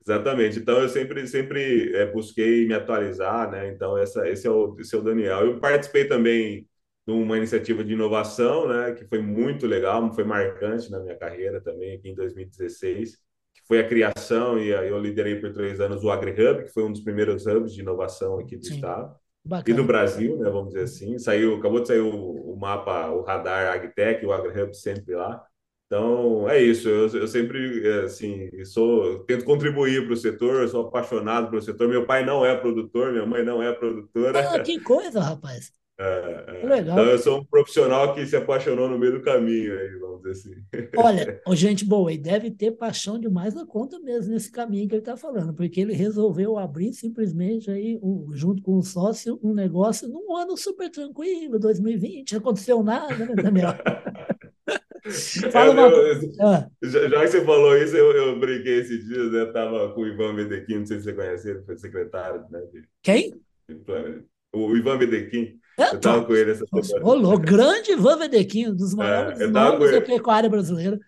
Exatamente. 0.05 0.59
Então 0.59 0.77
eu 0.77 0.89
sempre 0.89 1.25
sempre 1.27 1.91
é, 1.95 2.05
busquei 2.05 2.67
me 2.67 2.73
atualizar, 2.73 3.49
né? 3.49 3.69
Então 3.69 3.97
essa 3.97 4.29
esse 4.29 4.45
é 4.45 4.51
o 4.51 4.77
esse 4.79 4.95
é 4.95 4.97
o 4.97 5.01
Daniel. 5.01 5.39
Eu 5.39 5.59
participei 5.59 6.05
também 6.05 6.67
uma 7.07 7.37
iniciativa 7.37 7.83
de 7.83 7.93
inovação, 7.93 8.67
né? 8.67 8.93
Que 8.93 9.05
foi 9.05 9.21
muito 9.21 9.65
legal, 9.65 10.13
foi 10.13 10.23
marcante 10.23 10.91
na 10.91 10.99
minha 10.99 11.15
carreira 11.15 11.61
também 11.61 11.95
aqui 11.95 12.09
em 12.09 12.15
2016, 12.15 13.15
que 13.53 13.61
foi 13.67 13.79
a 13.79 13.87
criação 13.87 14.59
e 14.59 14.69
eu 14.69 14.99
liderei 14.99 15.35
por 15.35 15.53
três 15.53 15.79
anos 15.79 16.03
o 16.03 16.11
AgriHub, 16.11 16.63
que 16.63 16.73
foi 16.73 16.83
um 16.83 16.91
dos 16.91 17.01
primeiros 17.01 17.45
hubs 17.45 17.73
de 17.73 17.81
inovação 17.81 18.39
aqui 18.39 18.57
do 18.57 18.65
Sim. 18.65 18.75
estado. 18.75 19.15
Bacana. 19.43 19.73
E 19.73 19.81
do 19.81 19.87
Brasil, 19.87 20.37
né, 20.37 20.49
vamos 20.49 20.73
dizer 20.73 20.83
assim. 20.83 21.17
Saiu, 21.17 21.55
acabou 21.55 21.79
de 21.79 21.87
sair 21.87 22.01
o, 22.01 22.11
o 22.11 22.57
mapa, 22.59 23.09
o 23.11 23.21
radar 23.21 23.73
AgTech, 23.73 24.25
o 24.25 24.33
AgriHub 24.33 24.75
sempre 24.75 25.15
lá. 25.15 25.41
Então, 25.85 26.49
é 26.49 26.61
isso. 26.61 26.89
Eu, 26.89 27.07
eu 27.07 27.27
sempre, 27.29 27.87
é, 27.87 28.03
assim, 28.03 28.49
sou, 28.65 29.19
tento 29.19 29.45
contribuir 29.45 30.03
para 30.03 30.13
o 30.13 30.17
setor, 30.17 30.67
sou 30.67 30.87
apaixonado 30.87 31.49
pelo 31.49 31.61
setor. 31.61 31.87
Meu 31.87 32.05
pai 32.05 32.25
não 32.25 32.45
é 32.45 32.55
produtor, 32.57 33.13
minha 33.13 33.25
mãe 33.25 33.41
não 33.41 33.63
é 33.63 33.71
produtora. 33.71 34.53
Ah, 34.53 34.59
que 34.59 34.81
coisa, 34.81 35.21
rapaz. 35.21 35.71
É, 35.99 36.61
é. 36.61 36.67
Legal. 36.67 36.99
Então, 36.99 37.05
eu 37.05 37.17
sou 37.17 37.39
um 37.39 37.43
profissional 37.45 38.13
que 38.13 38.25
se 38.25 38.35
apaixonou 38.35 38.87
no 38.87 38.99
meio 38.99 39.13
do 39.13 39.21
caminho, 39.21 39.77
aí, 39.77 39.97
vamos 39.99 40.21
dizer 40.21 40.31
assim. 40.31 40.55
Olha, 40.95 41.41
gente 41.55 41.83
boa, 41.83 42.13
e 42.13 42.17
deve 42.17 42.51
ter 42.51 42.71
paixão 42.71 43.19
demais 43.19 43.55
na 43.55 43.65
conta 43.65 43.99
mesmo 43.99 44.31
nesse 44.31 44.51
caminho 44.51 44.87
que 44.87 44.93
ele 44.93 45.01
está 45.01 45.17
falando, 45.17 45.55
porque 45.55 45.81
ele 45.81 45.93
resolveu 45.93 46.57
abrir 46.57 46.93
simplesmente 46.93 47.71
aí, 47.71 47.99
um, 48.03 48.29
junto 48.31 48.61
com 48.61 48.77
o 48.77 48.83
sócio, 48.83 49.39
um 49.41 49.55
negócio 49.55 50.07
num 50.07 50.35
ano 50.35 50.55
super 50.55 50.89
tranquilo, 50.91 51.57
2020, 51.57 52.33
não 52.33 52.39
aconteceu 52.39 52.83
nada, 52.83 53.15
né, 53.15 53.33
Daniel? 53.35 53.73
Fala 55.51 55.71
uma... 55.71 55.87
eu, 55.87 56.31
ah. 56.41 56.69
já, 56.83 57.07
já, 57.07 57.21
que 57.21 57.27
você 57.27 57.45
falou 57.45 57.77
isso, 57.77 57.95
eu, 57.95 58.11
eu 58.11 58.39
brinquei 58.39 58.79
esses 58.79 59.05
dias, 59.05 59.31
né? 59.31 59.41
Eu 59.41 59.53
tava 59.53 59.93
com 59.93 60.01
o 60.01 60.07
Ivan 60.07 60.33
Medequim, 60.33 60.79
não 60.79 60.85
sei 60.85 60.97
se 60.97 61.05
você 61.05 61.13
conhece 61.13 61.49
ele, 61.49 61.63
foi 61.63 61.77
secretário, 61.77 62.43
né? 62.49 62.59
De, 62.71 62.83
Quem? 63.01 63.31
De, 63.69 64.25
o 64.53 64.75
Ivan 64.75 64.97
Medequim. 64.97 65.57
Eu 65.77 65.99
tava 65.99 66.25
com 66.25 66.33
ele 66.33 66.51
essa 66.51 66.65
semana. 66.65 67.05
Rolou, 67.05 67.37
grande 67.37 67.91
Ivan 67.91 68.17
Medequim, 68.17 68.69
um 68.69 68.75
dos 68.75 68.93
é, 68.93 68.95
maiores 68.95 69.39
é, 69.39 69.47
nomes 69.47 69.91
da 69.91 70.01
pecuária 70.01 70.49
brasileira. 70.49 70.99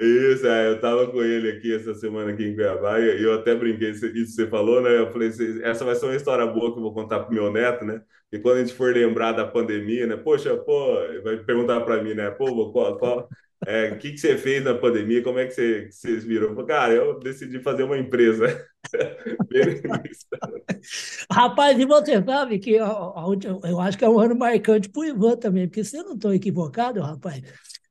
Isso, 0.00 0.46
é, 0.46 0.68
eu 0.68 0.76
estava 0.76 1.10
com 1.10 1.22
ele 1.22 1.50
aqui 1.50 1.74
essa 1.74 1.92
semana 1.92 2.30
aqui 2.30 2.44
em 2.44 2.54
Cuiabá 2.54 3.00
e 3.00 3.20
eu 3.20 3.34
até 3.34 3.52
brinquei 3.52 3.90
isso 3.90 4.12
que 4.12 4.26
você 4.26 4.46
falou, 4.46 4.80
né? 4.80 4.96
Eu 4.96 5.10
falei, 5.10 5.28
essa 5.62 5.84
vai 5.84 5.96
ser 5.96 6.06
uma 6.06 6.14
história 6.14 6.46
boa 6.46 6.72
que 6.72 6.78
eu 6.78 6.82
vou 6.82 6.94
contar 6.94 7.20
pro 7.20 7.34
meu 7.34 7.52
neto, 7.52 7.84
né? 7.84 8.00
E 8.30 8.38
quando 8.38 8.58
a 8.58 8.60
gente 8.60 8.74
for 8.74 8.94
lembrar 8.94 9.32
da 9.32 9.44
pandemia, 9.44 10.06
né? 10.06 10.16
Poxa, 10.16 10.56
pô, 10.56 10.94
vai 11.24 11.38
perguntar 11.38 11.80
para 11.80 12.00
mim, 12.00 12.14
né? 12.14 12.30
Pô, 12.30 12.70
qual, 12.70 12.96
qual, 12.96 13.28
é, 13.66 13.90
que, 13.96 14.12
que 14.12 14.18
você 14.18 14.38
fez 14.38 14.62
na 14.62 14.74
pandemia? 14.74 15.22
Como 15.22 15.40
é 15.40 15.46
que 15.46 15.52
você, 15.52 15.90
vocês 15.90 16.24
viram? 16.24 16.54
Cara, 16.64 16.94
eu 16.94 17.18
decidi 17.18 17.60
fazer 17.60 17.82
uma 17.82 17.98
empresa. 17.98 18.46
Rapaz, 21.30 21.78
e 21.78 21.84
você 21.84 22.22
sabe 22.22 22.58
que 22.60 22.74
eu 22.74 23.80
acho 23.80 23.98
que 23.98 24.04
é 24.04 24.08
um 24.08 24.20
ano 24.20 24.36
marcante 24.36 24.88
para 24.88 25.00
o 25.00 25.04
Ivan 25.04 25.36
também, 25.36 25.66
porque 25.66 25.82
se 25.82 25.96
eu 25.96 26.04
não 26.04 26.14
estou 26.14 26.32
equivocado, 26.32 27.00
rapaz, 27.00 27.42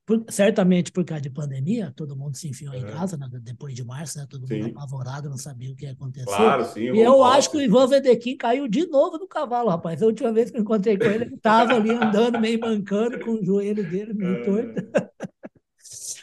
por, 0.07 0.23
certamente 0.29 0.89
por 0.89 1.03
causa 1.03 1.21
de 1.21 1.29
pandemia, 1.29 1.91
todo 1.93 2.15
mundo 2.15 2.37
se 2.37 2.47
enfiou 2.47 2.73
é. 2.73 2.77
em 2.77 2.85
casa, 2.85 3.17
né, 3.17 3.27
depois 3.41 3.75
de 3.75 3.83
março, 3.83 4.17
né, 4.17 4.25
todo 4.27 4.47
sim. 4.47 4.61
mundo 4.61 4.69
apavorado, 4.69 5.29
não 5.29 5.37
sabia 5.37 5.69
o 5.69 5.75
que 5.75 5.83
ia 5.83 5.91
acontecer. 5.91 6.25
Claro, 6.25 6.63
sim. 6.63 6.93
E 6.93 7.01
eu 7.01 7.21
acho 7.25 7.51
que 7.51 7.57
o 7.57 7.61
Ivan 7.61 7.87
Vedequim 7.87 8.37
caiu 8.37 8.69
de 8.69 8.87
novo 8.87 9.17
no 9.17 9.27
cavalo, 9.27 9.69
rapaz. 9.69 10.01
A 10.01 10.05
última 10.05 10.31
vez 10.31 10.49
que 10.49 10.55
eu 10.55 10.61
encontrei 10.61 10.97
com 10.97 11.03
ele, 11.03 11.25
ele 11.25 11.35
estava 11.35 11.75
ali 11.75 11.91
andando, 11.91 12.39
meio 12.39 12.57
mancando, 12.57 13.19
com 13.19 13.31
o 13.31 13.43
joelho 13.43 13.83
dele 13.89 14.13
meio 14.13 14.37
é. 14.37 14.43
torto. 14.45 14.87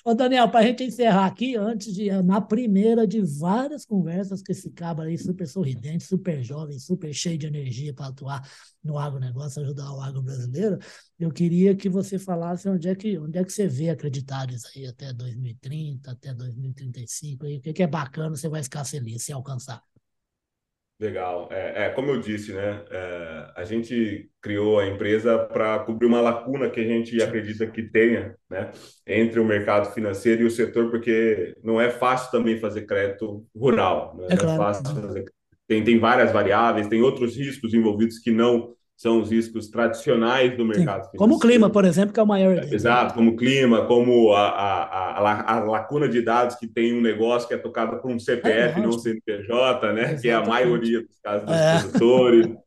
Ô, 0.07 0.12
Daniel, 0.14 0.51
para 0.51 0.61
a 0.61 0.62
gente 0.67 0.85
encerrar 0.85 1.25
aqui, 1.25 1.57
antes 1.57 1.95
de 1.95 2.11
na 2.23 2.38
primeira 2.38 3.07
de 3.07 3.23
várias 3.23 3.87
conversas 3.87 4.43
com 4.43 4.53
esse 4.53 4.71
cabra 4.71 5.07
aí, 5.07 5.17
super 5.17 5.49
sorridente, 5.49 6.05
super 6.05 6.43
jovem, 6.45 6.79
super 6.79 7.11
cheio 7.14 7.38
de 7.38 7.47
energia 7.47 7.95
para 7.95 8.09
atuar 8.09 8.47
no 8.83 8.99
agronegócio, 8.99 9.62
ajudar 9.62 9.90
o 9.95 10.01
agro 10.03 10.21
brasileiro, 10.21 10.79
eu 11.19 11.31
queria 11.31 11.75
que 11.75 11.88
você 11.88 12.19
falasse 12.19 12.69
onde 12.69 12.87
é 12.87 12.95
que, 12.95 13.19
onde 13.19 13.38
é 13.38 13.45
que 13.45 13.51
você 13.51 13.67
vê 13.67 13.88
acreditados 13.88 14.67
aí 14.77 14.87
até 14.87 15.11
2030, 15.11 16.11
até 16.11 16.35
2035, 16.35 17.47
aí, 17.47 17.57
o 17.57 17.61
que, 17.62 17.73
que 17.73 17.83
é 17.83 17.87
bacana, 17.87 18.37
você 18.37 18.47
vai 18.49 18.62
ficar 18.62 18.85
feliz 18.85 19.23
se 19.23 19.33
alcançar. 19.33 19.83
Legal. 21.05 21.49
É, 21.51 21.85
é, 21.85 21.88
como 21.90 22.11
eu 22.11 22.19
disse, 22.19 22.55
né? 22.55 22.83
É, 22.90 23.47
a 23.57 23.64
gente 23.64 24.31
criou 24.40 24.79
a 24.79 24.87
empresa 24.87 25.38
para 25.38 25.79
cobrir 25.81 26.07
uma 26.07 26.21
lacuna 26.21 26.71
que 26.71 26.81
a 26.81 26.85
gente 26.85 27.23
acredita 27.23 27.67
que 27.67 27.83
tenha, 27.83 28.35
né? 28.49 28.71
Entre 29.07 29.38
o 29.38 29.45
mercado 29.45 29.93
financeiro 29.93 30.43
e 30.43 30.47
o 30.47 30.51
setor, 30.51 30.90
porque 30.90 31.55
não 31.62 31.79
é 31.79 31.90
fácil 31.90 32.31
também 32.31 32.59
fazer 32.59 32.87
crédito 32.87 33.45
rural. 33.55 34.17
Né? 34.17 34.29
É, 34.31 34.37
claro. 34.37 34.55
é 34.55 34.57
fácil 34.57 34.85
fazer... 34.95 35.25
Tem, 35.69 35.85
tem 35.85 35.99
várias 35.99 36.33
variáveis, 36.33 36.88
tem 36.88 37.03
outros 37.03 37.37
riscos 37.37 37.75
envolvidos 37.75 38.19
que 38.19 38.31
não 38.31 38.75
são 38.96 39.20
os 39.20 39.30
riscos 39.30 39.68
tradicionais 39.68 40.57
do 40.57 40.64
mercado 40.64 41.11
financeiro. 41.11 41.18
Como 41.18 41.35
o 41.35 41.38
clima, 41.38 41.68
por 41.68 41.85
exemplo, 41.85 42.14
que 42.14 42.20
é 42.20 42.22
o 42.22 42.26
maior. 42.26 42.57
Exato, 42.72 43.14
como 43.14 43.33
o 43.33 43.37
clima, 43.37 43.87
como 43.87 44.33
a, 44.33 44.48
a, 44.48 45.18
a, 45.18 45.57
a, 45.57 45.64
lacuna 45.64 46.09
de 46.09 46.22
dados 46.22 46.57
que 46.57 46.66
tem 46.66 46.96
um 46.96 47.00
negócio 47.00 47.48
que 47.48 47.54
é 47.54 47.59
tocado 47.59 48.00
por 48.00 48.11
um 48.11 48.18
CPF, 48.18 48.78
é, 48.78 48.83
não 48.83 48.92
CNPJ, 48.92 49.92
né? 49.92 50.00
Exatamente. 50.00 50.22
Que 50.22 50.28
é 50.28 50.35
a 50.35 50.44
maioria 50.44 51.02
dos 51.02 51.18
casos 51.20 51.46
dos 51.46 51.57
é. 51.57 51.80
produtores. 51.80 52.64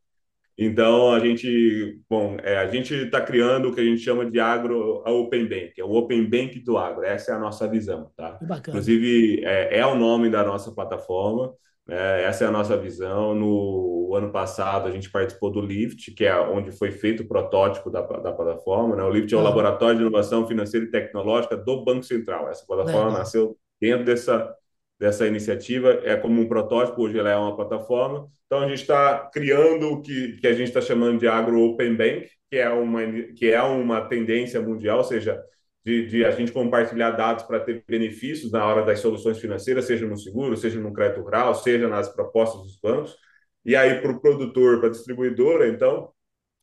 Então, 0.59 1.13
a 1.13 1.19
gente, 1.19 1.99
bom, 2.09 2.35
é, 2.41 2.57
a 2.57 2.65
gente 2.65 2.91
está 2.91 3.21
criando 3.21 3.69
o 3.69 3.73
que 3.73 3.79
a 3.79 3.83
gente 3.83 4.01
chama 4.01 4.29
de 4.29 4.39
agro 4.39 5.03
Open 5.05 5.47
Bank, 5.47 5.73
é 5.77 5.83
o 5.83 5.91
Open 5.91 6.27
Bank 6.27 6.59
do 6.61 6.79
agro, 6.79 7.03
essa 7.03 7.31
é 7.31 7.35
a 7.35 7.39
nossa 7.39 7.67
visão, 7.67 8.11
tá? 8.17 8.39
Inclusive, 8.41 9.45
é, 9.45 9.77
é 9.77 9.85
o 9.85 9.93
nome 9.93 10.31
da 10.31 10.43
nossa 10.43 10.71
plataforma, 10.71 11.53
é, 11.89 12.23
essa 12.23 12.43
é 12.43 12.47
a 12.47 12.51
nossa 12.51 12.77
visão. 12.77 13.33
No 13.33 14.13
ano 14.15 14.31
passado, 14.31 14.87
a 14.87 14.91
gente 14.91 15.09
participou 15.09 15.51
do 15.51 15.61
LIFT, 15.61 16.11
que 16.11 16.25
é 16.25 16.37
onde 16.39 16.71
foi 16.71 16.91
feito 16.91 17.23
o 17.23 17.27
protótipo 17.27 17.89
da, 17.89 18.01
da 18.01 18.31
plataforma. 18.31 18.95
Né? 18.95 19.03
O 19.03 19.09
LIFT 19.09 19.33
é 19.33 19.37
o 19.37 19.41
ah. 19.41 19.43
Laboratório 19.43 19.95
de 19.95 20.01
Inovação 20.01 20.47
Financeira 20.47 20.85
e 20.85 20.91
Tecnológica 20.91 21.55
do 21.55 21.83
Banco 21.83 22.03
Central. 22.03 22.49
Essa 22.49 22.65
plataforma 22.65 23.11
é. 23.11 23.19
nasceu 23.19 23.57
dentro 23.79 24.05
dessa, 24.05 24.53
dessa 24.99 25.27
iniciativa, 25.27 26.01
é 26.03 26.15
como 26.15 26.41
um 26.41 26.47
protótipo, 26.47 27.03
hoje 27.03 27.19
ela 27.19 27.29
é 27.29 27.35
uma 27.37 27.55
plataforma. 27.55 28.27
Então, 28.45 28.59
a 28.59 28.67
gente 28.67 28.81
está 28.81 29.29
criando 29.31 29.91
o 29.91 30.01
que, 30.01 30.37
que 30.37 30.47
a 30.47 30.53
gente 30.53 30.67
está 30.67 30.81
chamando 30.81 31.19
de 31.19 31.27
Agro 31.27 31.61
Open 31.61 31.95
Bank, 31.95 32.27
que 32.49 32.57
é 32.57 32.69
uma, 32.69 33.01
que 33.35 33.51
é 33.51 33.61
uma 33.61 34.01
tendência 34.01 34.61
mundial, 34.61 34.99
ou 34.99 35.03
seja, 35.03 35.41
de, 35.87 36.05
de, 36.05 36.25
a 36.25 36.31
gente 36.31 36.51
compartilhar 36.51 37.11
dados 37.11 37.45
para 37.45 37.61
ter 37.61 37.81
benefícios 37.87 38.51
na 38.51 38.65
hora 38.65 38.83
das 38.83 38.99
soluções 38.99 39.39
financeiras, 39.39 39.85
seja 39.85 40.05
no 40.05 40.17
seguro, 40.17 40.57
seja 40.57 40.81
no 40.81 40.91
crédito 40.91 41.21
rural, 41.21 41.55
seja 41.55 41.87
nas 41.87 42.09
propostas 42.09 42.61
dos 42.61 42.77
bancos. 42.77 43.15
E 43.63 43.73
aí, 43.73 44.01
para 44.01 44.11
o 44.11 44.19
produtor, 44.19 44.79
para 44.79 44.89
a 44.89 44.91
distribuidora, 44.91 45.65
então, 45.69 46.11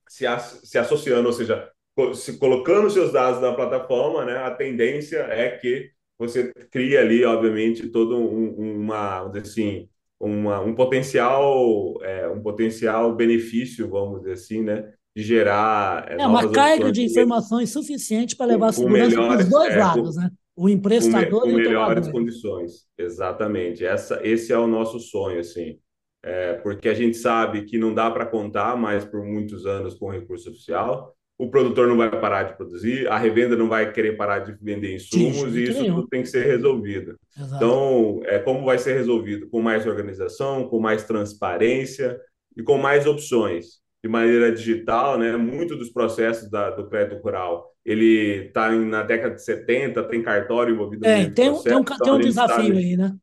se, 0.07 0.27
se 0.63 0.77
associando, 0.77 1.27
ou 1.27 1.33
seja, 1.33 1.71
se 2.15 2.39
colocando 2.39 2.91
seus 2.91 3.13
dados 3.13 3.41
na 3.41 3.55
plataforma, 3.55 4.27
né, 4.27 4.37
a 4.37 4.51
tendência 4.51 5.21
é 5.21 5.57
que 5.57 5.91
você 6.19 6.53
cria 6.71 7.01
ali, 7.01 7.25
obviamente, 7.25 7.89
todo 7.89 8.19
um, 8.19 8.83
uma, 8.83 9.27
assim, 9.39 9.89
uma, 10.21 10.61
um 10.61 10.75
potencial, 10.75 11.95
é, 12.03 12.29
um 12.29 12.43
potencial 12.43 13.15
benefício, 13.17 13.89
vamos 13.89 14.21
dizer 14.21 14.33
assim, 14.33 14.63
né, 14.63 14.93
de 15.15 15.23
gerar. 15.23 16.11
É, 16.11 16.23
é 16.23 16.27
uma 16.27 16.51
carga 16.51 16.91
de 16.91 17.05
informações 17.05 17.71
suficiente 17.71 18.35
para 18.37 18.47
levar 18.47 18.69
a 18.69 18.73
segurança 18.73 19.17
para 19.17 19.39
os 19.39 19.49
dois 19.49 19.73
é, 19.73 19.79
lados, 19.79 20.17
com, 20.17 20.21
né? 20.21 20.31
O 20.57 20.69
emprestador 20.69 21.43
com, 21.43 21.51
com 21.51 21.51
e 21.51 21.53
o 21.53 21.57
melhores 21.57 22.09
condições, 22.09 22.87
exatamente. 22.99 23.85
Essa, 23.85 24.21
esse 24.23 24.53
é 24.53 24.59
o 24.59 24.67
nosso 24.67 24.99
sonho, 25.01 25.41
assim. 25.41 25.79
é, 26.25 26.55
porque 26.55 26.89
a 26.89 26.95
gente 26.95 27.17
sabe 27.17 27.65
que 27.65 27.77
não 27.77 27.93
dá 27.93 28.11
para 28.11 28.25
contar 28.25 28.77
mais 28.77 29.05
por 29.05 29.23
muitos 29.25 29.67
anos 29.67 29.95
com 29.95 30.11
recurso 30.11 30.51
oficial. 30.51 31.15
O 31.37 31.51
produtor 31.51 31.89
não 31.89 31.97
vai 31.97 32.09
parar 32.09 32.45
de 32.45 32.57
produzir, 32.57 33.09
a 33.09 33.19
revenda 33.19 33.57
não 33.57 33.69
vai 33.69 33.93
querer 33.93 34.17
parar 34.17 34.39
de 34.39 34.57
vender 34.63 34.95
insumos 34.95 35.53
Sim, 35.53 35.59
e 35.59 35.65
isso 35.65 35.85
tudo 35.85 36.09
tem 36.09 36.23
que 36.23 36.29
ser 36.29 36.47
resolvido. 36.47 37.19
Exato. 37.37 37.57
Então, 37.57 38.21
é, 38.25 38.39
como 38.39 38.65
vai 38.65 38.79
ser 38.79 38.95
resolvido? 38.95 39.49
Com 39.51 39.61
mais 39.61 39.87
organização, 39.87 40.69
com 40.69 40.79
mais 40.79 41.05
transparência 41.05 42.19
e 42.57 42.63
com 42.63 42.79
mais 42.79 43.05
opções 43.05 43.84
de 44.05 44.09
maneira 44.09 44.53
digital, 44.53 45.19
né? 45.19 45.35
Muito 45.35 45.75
dos 45.77 45.89
processos 45.89 46.51
da, 46.51 46.69
do 46.69 46.91
crédito 46.91 47.23
rural, 47.23 47.75
ele 47.83 48.49
está 48.49 48.71
na 48.71 49.03
década 49.03 49.35
de 49.35 49.43
70, 49.43 50.05
tem 50.05 50.23
cartório 50.23 50.75
envolvido 50.75 51.07
é, 51.07 51.31
tem, 51.31 51.47
processo, 51.47 51.65
tem 51.65 51.75
um, 51.75 51.81
então 51.81 51.97
tem 51.97 52.13
um 52.13 52.19
desafio 52.19 52.77
aí, 52.77 52.99
né? 52.99 53.17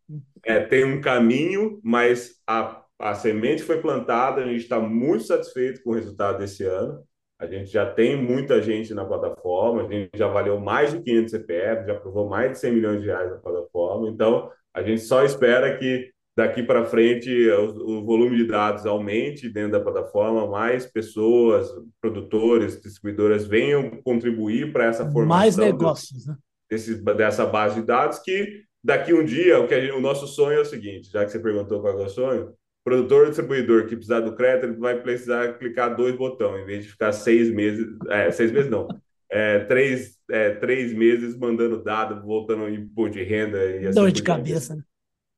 É, 0.44 0.60
tem 0.60 0.84
um 0.84 1.00
caminho, 1.00 1.80
mas 1.84 2.42
a, 2.48 2.82
a 2.98 3.14
semente 3.14 3.62
foi 3.62 3.80
plantada, 3.80 4.42
a 4.42 4.48
gente 4.48 4.62
está 4.62 4.80
muito 4.80 5.24
satisfeito 5.24 5.84
com 5.84 5.92
o 5.92 5.94
resultado 5.94 6.40
desse 6.40 6.64
ano. 6.64 7.04
A 7.38 7.46
gente 7.46 7.70
já 7.70 7.86
tem 7.86 8.20
muita 8.20 8.60
gente 8.60 8.92
na 8.92 9.06
plataforma, 9.06 9.84
a 9.84 9.88
gente 9.88 10.10
já 10.16 10.28
valeu 10.28 10.60
mais 10.60 10.92
de 10.92 11.00
500 11.00 11.30
CPF, 11.32 11.86
já 11.86 11.94
aprovou 11.94 12.28
mais 12.28 12.54
de 12.54 12.58
100 12.58 12.74
milhões 12.74 13.02
de 13.02 13.06
reais 13.06 13.30
na 13.30 13.38
plataforma. 13.38 14.10
Então, 14.10 14.50
a 14.74 14.82
gente 14.82 15.02
só 15.02 15.24
espera 15.24 15.78
que 15.78 16.12
daqui 16.36 16.64
para 16.64 16.86
frente 16.86 17.30
o, 17.50 18.00
o, 18.00 18.06
volume 18.06 18.38
de 18.38 18.46
dados 18.46 18.86
aumente 18.86 19.50
dentro 19.50 19.74
da 19.74 19.80
plataforma, 19.80 20.48
mais 20.48 20.86
pessoas, 20.86 21.70
produtores, 22.00 22.82
distribuidoras 22.82 23.46
venham 23.46 24.02
contribuir 24.04 24.72
para 24.72 24.86
essa 24.86 25.04
formação. 25.04 25.28
Mais 25.28 25.58
negócios, 25.58 26.26
né? 26.26 26.36
Desse, 26.70 26.96
dessa 26.96 27.46
base 27.46 27.82
de 27.82 27.86
dados 27.86 28.20
que 28.20 28.64
daqui 28.82 29.14
um 29.14 29.26
dia, 29.26 29.60
o, 29.60 29.68
que 29.68 29.80
gente, 29.80 29.92
o 29.92 30.00
nosso 30.00 30.26
sonho 30.26 30.60
é 30.60 30.62
o 30.62 30.66
seguinte, 30.66 31.12
já 31.12 31.26
que 31.26 31.32
você 31.32 31.40
perguntou 31.40 31.82
qual 31.82 32.00
é 32.00 32.06
o 32.06 32.10
sonho, 32.10 32.54
produtor 32.84 33.28
distribuidor 33.28 33.84
que 33.84 33.96
precisar 33.96 34.22
do 34.22 34.34
crédito, 34.34 34.68
ele 34.68 34.78
vai 34.78 35.00
precisar 35.02 35.58
clicar 35.60 35.96
dois 35.96 36.16
botões, 36.16 36.64
em 36.64 36.66
vez 36.66 36.86
de 36.86 36.92
ficar 36.92 37.12
seis 37.12 37.54
meses, 37.54 37.86
é, 38.10 38.32
seis 38.32 38.52
meses 38.52 38.72
não, 38.72 38.88
é, 39.30 39.60
três, 39.60 40.18
é, 40.30 40.52
três 40.52 40.94
meses 40.94 41.38
mandando 41.38 41.84
dado, 41.84 42.26
voltando 42.26 42.70
em 42.70 42.76
imposto 42.76 43.18
de 43.18 43.24
renda. 43.24 43.58
E 43.64 43.88
assim 43.88 44.00
Dor 44.00 44.12
de 44.12 44.24
cabeça, 44.24 44.76
né? 44.76 44.84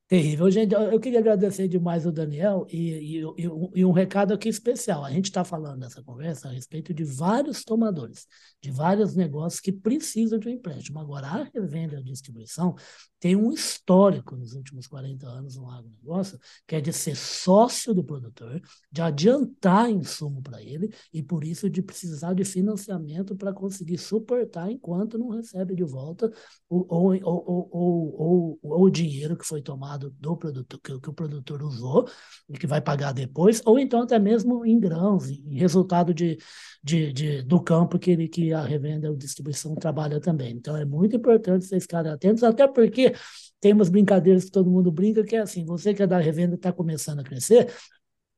Terrível. 0.06 0.50
Gente, 0.50 0.74
eu 0.74 1.00
queria 1.00 1.18
agradecer 1.18 1.66
demais 1.66 2.04
o 2.04 2.12
Daniel 2.12 2.66
e, 2.70 2.90
e, 2.92 3.22
e, 3.22 3.50
e 3.74 3.84
um 3.86 3.90
recado 3.90 4.34
aqui 4.34 4.50
especial. 4.50 5.02
A 5.02 5.10
gente 5.10 5.24
está 5.26 5.44
falando 5.44 5.78
nessa 5.80 6.02
conversa 6.02 6.48
a 6.48 6.52
respeito 6.52 6.92
de 6.92 7.02
vários 7.04 7.64
tomadores, 7.64 8.26
de 8.60 8.70
vários 8.70 9.16
negócios 9.16 9.60
que 9.60 9.72
precisam 9.72 10.38
de 10.38 10.46
um 10.46 10.52
empréstimo. 10.52 11.00
Agora, 11.00 11.26
a 11.26 11.50
revenda 11.54 11.94
e 11.94 11.98
a 11.98 12.02
distribuição 12.02 12.76
tem 13.18 13.34
um 13.34 13.50
histórico 13.50 14.36
nos 14.36 14.52
últimos 14.52 14.86
40 14.86 15.26
anos 15.26 15.56
no 15.56 15.70
agronegócio, 15.70 16.38
que 16.66 16.76
é 16.76 16.80
de 16.82 16.92
ser 16.92 17.16
sócio 17.16 17.94
do 17.94 18.04
produtor, 18.04 18.60
de 18.92 19.00
adiantar 19.00 19.90
insumo 19.90 20.42
para 20.42 20.62
ele 20.62 20.92
e, 21.10 21.22
por 21.22 21.42
isso, 21.42 21.70
de 21.70 21.80
precisar 21.80 22.34
de 22.34 22.44
financiamento 22.44 23.34
para 23.34 23.54
conseguir 23.54 23.96
suportar 23.96 24.70
enquanto 24.70 25.16
não 25.16 25.30
recebe 25.30 25.74
de 25.74 25.84
volta 25.84 26.30
o, 26.68 26.84
ou, 26.94 27.14
ou, 27.22 27.68
ou, 27.72 28.58
ou, 28.62 28.82
o 28.82 28.90
dinheiro 28.90 29.38
que 29.38 29.46
foi 29.46 29.62
tomado 29.62 29.93
do 29.98 30.36
produtor, 30.36 30.80
que, 30.80 31.00
que 31.00 31.10
o 31.10 31.12
produtor 31.12 31.62
usou 31.62 32.08
e 32.48 32.58
que 32.58 32.66
vai 32.66 32.80
pagar 32.80 33.12
depois, 33.12 33.62
ou 33.64 33.78
então 33.78 34.02
até 34.02 34.18
mesmo 34.18 34.64
em 34.64 34.78
grãos, 34.78 35.28
em 35.28 35.58
resultado 35.58 36.12
de, 36.12 36.38
de, 36.82 37.12
de, 37.12 37.42
do 37.42 37.60
campo 37.60 37.98
que, 37.98 38.10
ele, 38.10 38.28
que 38.28 38.52
a 38.52 38.62
revenda 38.62 39.10
a 39.10 39.14
distribuição 39.14 39.74
trabalha 39.74 40.20
também. 40.20 40.52
Então, 40.52 40.76
é 40.76 40.84
muito 40.84 41.16
importante 41.16 41.64
vocês 41.64 41.84
ficarem 41.84 42.12
atentos, 42.12 42.42
até 42.42 42.66
porque 42.66 43.14
tem 43.60 43.72
umas 43.72 43.88
brincadeiras 43.88 44.44
que 44.44 44.50
todo 44.50 44.70
mundo 44.70 44.92
brinca, 44.92 45.24
que 45.24 45.36
é 45.36 45.40
assim, 45.40 45.64
você 45.64 45.94
que 45.94 46.02
é 46.02 46.06
da 46.06 46.18
revenda 46.18 46.54
está 46.54 46.70
começando 46.70 47.20
a 47.20 47.24
crescer, 47.24 47.72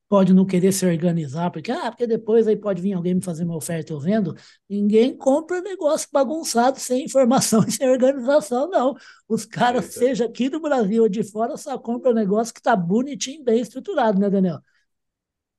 pode 0.08 0.32
não 0.32 0.44
querer 0.44 0.72
se 0.72 0.86
organizar, 0.86 1.50
porque, 1.50 1.70
ah, 1.70 1.90
porque 1.90 2.06
depois 2.06 2.46
aí 2.46 2.56
pode 2.56 2.80
vir 2.80 2.92
alguém 2.92 3.14
me 3.14 3.22
fazer 3.22 3.44
uma 3.44 3.56
oferta 3.56 3.92
eu 3.92 4.00
vendo. 4.00 4.34
Ninguém 4.68 5.16
compra 5.16 5.60
negócio 5.60 6.08
bagunçado 6.12 6.78
sem 6.78 7.04
informação 7.04 7.62
e 7.66 7.72
sem 7.72 7.88
organização, 7.88 8.68
não. 8.68 8.94
Os 9.28 9.44
caras, 9.44 9.86
é 9.86 9.90
seja 9.90 10.24
aqui 10.26 10.48
do 10.48 10.60
Brasil 10.60 11.02
ou 11.02 11.08
de 11.08 11.24
fora, 11.24 11.56
só 11.56 11.76
compram 11.78 12.12
negócio 12.12 12.54
que 12.54 12.60
está 12.60 12.76
bonitinho, 12.76 13.44
bem 13.44 13.60
estruturado, 13.60 14.18
né, 14.20 14.30
Daniel? 14.30 14.60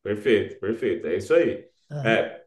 Perfeito, 0.01 0.59
perfeito. 0.59 1.07
É 1.07 1.17
isso 1.17 1.33
aí. 1.33 1.65
É, 2.05 2.41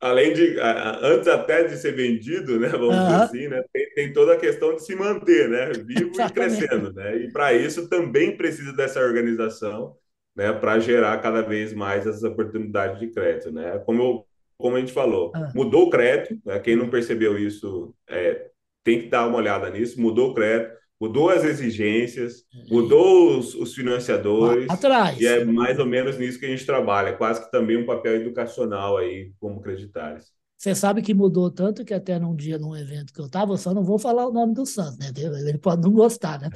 além 0.00 0.32
de 0.34 0.58
antes 0.60 1.28
até 1.28 1.64
de 1.64 1.76
ser 1.76 1.92
vendido, 1.92 2.58
né, 2.60 2.68
vamos 2.68 2.94
uhum. 2.94 3.04
dizer 3.04 3.22
assim, 3.22 3.48
né, 3.48 3.64
tem, 3.72 3.90
tem, 3.94 4.12
toda 4.12 4.34
a 4.34 4.38
questão 4.38 4.74
de 4.74 4.84
se 4.84 4.94
manter, 4.94 5.48
né, 5.48 5.72
vivo 5.72 6.12
e 6.20 6.30
crescendo, 6.32 6.92
né, 6.92 7.16
e 7.16 7.32
para 7.32 7.54
isso 7.54 7.88
também 7.88 8.36
precisa 8.36 8.72
dessa 8.72 9.00
organização, 9.00 9.96
né, 10.34 10.52
para 10.52 10.78
gerar 10.78 11.18
cada 11.18 11.42
vez 11.42 11.72
mais 11.72 12.06
essas 12.06 12.22
oportunidades 12.22 12.98
de 12.98 13.08
crédito, 13.08 13.52
né, 13.52 13.78
como 13.86 14.02
eu, 14.02 14.26
como 14.56 14.76
a 14.76 14.80
gente 14.80 14.92
falou, 14.92 15.32
uhum. 15.34 15.48
mudou 15.54 15.84
o 15.84 15.90
crédito, 15.90 16.40
né, 16.44 16.58
quem 16.58 16.76
não 16.76 16.88
percebeu 16.88 17.38
isso 17.38 17.94
é, 18.08 18.50
tem 18.82 19.02
que 19.02 19.08
dar 19.08 19.26
uma 19.26 19.38
olhada 19.38 19.70
nisso, 19.70 20.00
mudou 20.00 20.30
o 20.30 20.34
crédito, 20.34 20.74
mudou 21.00 21.28
as 21.28 21.44
exigências, 21.44 22.44
mudou 22.70 23.38
os, 23.38 23.54
os 23.54 23.74
financiadores. 23.74 24.70
Atrás. 24.70 25.20
E 25.20 25.26
é 25.26 25.44
mais 25.44 25.78
ou 25.78 25.86
menos 25.86 26.18
nisso 26.18 26.38
que 26.38 26.46
a 26.46 26.48
gente 26.48 26.64
trabalha, 26.64 27.16
quase 27.16 27.44
que 27.44 27.50
também 27.50 27.76
um 27.76 27.86
papel 27.86 28.16
educacional 28.16 28.96
aí 28.96 29.32
como 29.40 29.60
creditários. 29.60 30.32
Você 30.56 30.74
sabe 30.74 31.02
que 31.02 31.12
mudou 31.12 31.50
tanto 31.50 31.84
que 31.84 31.92
até 31.92 32.18
num 32.18 32.34
dia, 32.34 32.58
num 32.58 32.74
evento 32.74 33.12
que 33.12 33.20
eu 33.20 33.26
estava, 33.26 33.52
eu 33.52 33.58
só 33.58 33.74
não 33.74 33.82
vou 33.82 33.98
falar 33.98 34.26
o 34.26 34.32
nome 34.32 34.54
do 34.54 34.64
Santos, 34.64 34.96
né? 34.96 35.10
Ele 35.16 35.58
pode 35.58 35.82
não 35.82 35.92
gostar, 35.92 36.40
né? 36.40 36.48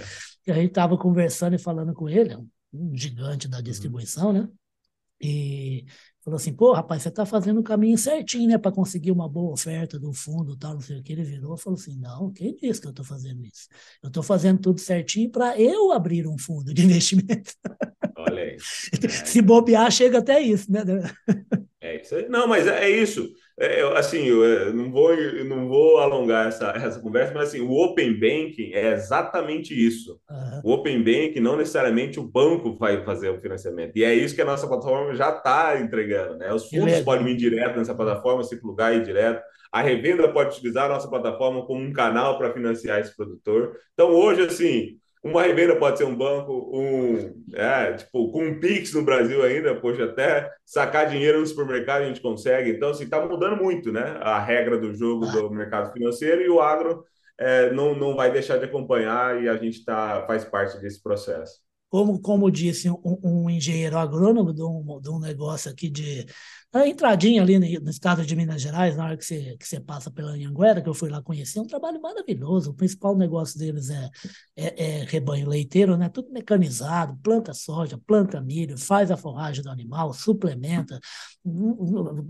E 0.46 0.50
a 0.50 0.54
gente 0.54 0.68
estava 0.68 0.96
conversando 0.96 1.56
e 1.56 1.58
falando 1.58 1.92
com 1.92 2.08
ele, 2.08 2.34
um 2.34 2.46
gigante 2.94 3.48
da 3.48 3.60
distribuição, 3.60 4.32
né? 4.32 4.48
E 5.20 5.84
falou 6.22 6.36
assim, 6.36 6.52
pô, 6.52 6.72
rapaz, 6.72 7.02
você 7.02 7.08
está 7.08 7.26
fazendo 7.26 7.58
o 7.60 7.62
caminho 7.62 7.98
certinho, 7.98 8.48
né, 8.48 8.58
para 8.58 8.70
conseguir 8.70 9.10
uma 9.10 9.28
boa 9.28 9.52
oferta 9.52 9.98
do 9.98 10.12
fundo, 10.12 10.56
tal, 10.56 10.74
não 10.74 10.80
sei 10.80 10.98
o 10.98 11.02
que. 11.02 11.12
Ele 11.12 11.24
virou 11.24 11.56
e 11.56 11.58
falou 11.58 11.78
assim, 11.78 11.96
não, 11.98 12.30
quem 12.32 12.54
disse 12.54 12.80
que 12.80 12.86
eu 12.86 12.90
estou 12.90 13.04
fazendo 13.04 13.44
isso? 13.44 13.68
Eu 14.02 14.08
estou 14.08 14.22
fazendo 14.22 14.60
tudo 14.60 14.80
certinho 14.80 15.30
para 15.30 15.58
eu 15.58 15.90
abrir 15.92 16.26
um 16.26 16.38
fundo 16.38 16.72
de 16.72 16.82
investimento. 16.84 17.52
Olha 18.16 18.42
aí. 18.42 18.56
Se 18.60 19.42
bobear, 19.42 19.90
chega 19.90 20.18
até 20.18 20.40
isso, 20.40 20.70
né? 20.70 20.82
É. 22.12 22.28
Não, 22.28 22.46
mas 22.46 22.66
é, 22.66 22.84
é 22.84 22.90
isso. 22.90 23.30
É, 23.58 23.82
assim, 23.98 24.24
eu 24.24 24.44
é, 24.44 24.72
não 24.72 24.90
vou, 24.90 25.12
eu 25.12 25.44
não 25.44 25.68
vou 25.68 25.98
alongar 25.98 26.46
essa, 26.46 26.70
essa 26.70 27.00
conversa, 27.00 27.34
mas 27.34 27.48
assim, 27.48 27.60
o 27.60 27.72
Open 27.72 28.14
Banking 28.14 28.72
é 28.72 28.92
exatamente 28.92 29.74
isso. 29.74 30.20
Uhum. 30.30 30.60
O 30.64 30.72
Open 30.74 30.98
Banking 30.98 31.40
não 31.40 31.56
necessariamente 31.56 32.20
o 32.20 32.22
banco 32.22 32.76
vai 32.78 33.04
fazer 33.04 33.30
o 33.30 33.40
financiamento. 33.40 33.96
E 33.96 34.04
é 34.04 34.14
isso 34.14 34.34
que 34.34 34.42
a 34.42 34.44
nossa 34.44 34.68
plataforma 34.68 35.14
já 35.14 35.30
está 35.30 35.80
entregando. 35.80 36.36
Né? 36.36 36.52
Os 36.52 36.68
fundos 36.68 37.00
podem 37.00 37.24
vir 37.24 37.36
direto 37.36 37.78
nessa 37.78 37.94
plataforma, 37.94 38.44
se 38.44 38.60
plugar 38.60 38.94
e 38.94 39.02
direto. 39.02 39.42
A 39.72 39.82
revenda 39.82 40.32
pode 40.32 40.56
utilizar 40.56 40.86
a 40.86 40.94
nossa 40.94 41.08
plataforma 41.08 41.66
como 41.66 41.82
um 41.82 41.92
canal 41.92 42.38
para 42.38 42.52
financiar 42.52 43.00
esse 43.00 43.14
produtor. 43.14 43.76
Então, 43.92 44.10
hoje, 44.10 44.42
assim, 44.42 44.98
uma 45.30 45.42
revenda 45.42 45.76
pode 45.76 45.98
ser 45.98 46.04
um 46.04 46.14
banco, 46.14 46.70
um, 46.72 47.44
é, 47.54 47.92
tipo, 47.94 48.30
com 48.30 48.44
um 48.44 48.60
Pix 48.60 48.92
no 48.92 49.04
Brasil 49.04 49.42
ainda, 49.42 49.74
poxa, 49.80 50.04
até 50.04 50.50
sacar 50.64 51.08
dinheiro 51.08 51.40
no 51.40 51.46
supermercado 51.46 52.02
a 52.02 52.06
gente 52.06 52.20
consegue. 52.20 52.70
Então, 52.70 52.90
assim, 52.90 53.04
está 53.04 53.24
mudando 53.24 53.62
muito, 53.62 53.92
né? 53.92 54.18
A 54.20 54.38
regra 54.38 54.78
do 54.78 54.94
jogo 54.94 55.26
do 55.26 55.50
mercado 55.50 55.92
financeiro 55.92 56.42
e 56.42 56.48
o 56.48 56.60
agro 56.60 57.04
é, 57.38 57.72
não, 57.72 57.94
não 57.94 58.16
vai 58.16 58.32
deixar 58.32 58.58
de 58.58 58.64
acompanhar 58.64 59.42
e 59.42 59.48
a 59.48 59.56
gente 59.56 59.84
tá, 59.84 60.24
faz 60.26 60.44
parte 60.44 60.78
desse 60.80 61.02
processo. 61.02 61.60
Como, 61.88 62.20
como 62.20 62.50
disse 62.50 62.90
um, 62.90 63.18
um 63.22 63.50
engenheiro 63.50 63.96
agrônomo 63.96 64.52
de 64.52 64.62
um, 64.62 65.00
de 65.00 65.08
um 65.08 65.18
negócio 65.18 65.70
aqui 65.70 65.88
de 65.88 66.26
a 66.70 66.86
entradinha 66.86 67.40
ali 67.40 67.58
no, 67.58 67.88
estado 67.88 68.26
de 68.26 68.36
Minas 68.36 68.60
Gerais, 68.60 68.94
na 68.94 69.06
hora 69.06 69.16
que 69.16 69.24
você, 69.24 69.56
que 69.58 69.66
você 69.66 69.80
passa 69.80 70.10
pela 70.10 70.32
Anhanguera, 70.32 70.82
que 70.82 70.88
eu 70.88 70.92
fui 70.92 71.08
lá 71.08 71.22
conhecer, 71.22 71.58
é 71.58 71.62
um 71.62 71.66
trabalho 71.66 72.00
maravilhoso. 72.00 72.70
O 72.70 72.74
principal 72.74 73.16
negócio 73.16 73.58
deles 73.58 73.88
é, 73.88 74.10
é, 74.54 74.84
é, 74.84 75.04
rebanho 75.04 75.48
leiteiro, 75.48 75.96
né? 75.96 76.10
Tudo 76.10 76.30
mecanizado, 76.30 77.18
planta 77.22 77.54
soja, 77.54 77.98
planta 78.06 78.38
milho, 78.42 78.76
faz 78.76 79.10
a 79.10 79.16
forragem 79.16 79.62
do 79.62 79.70
animal, 79.70 80.12
suplementa. 80.12 81.00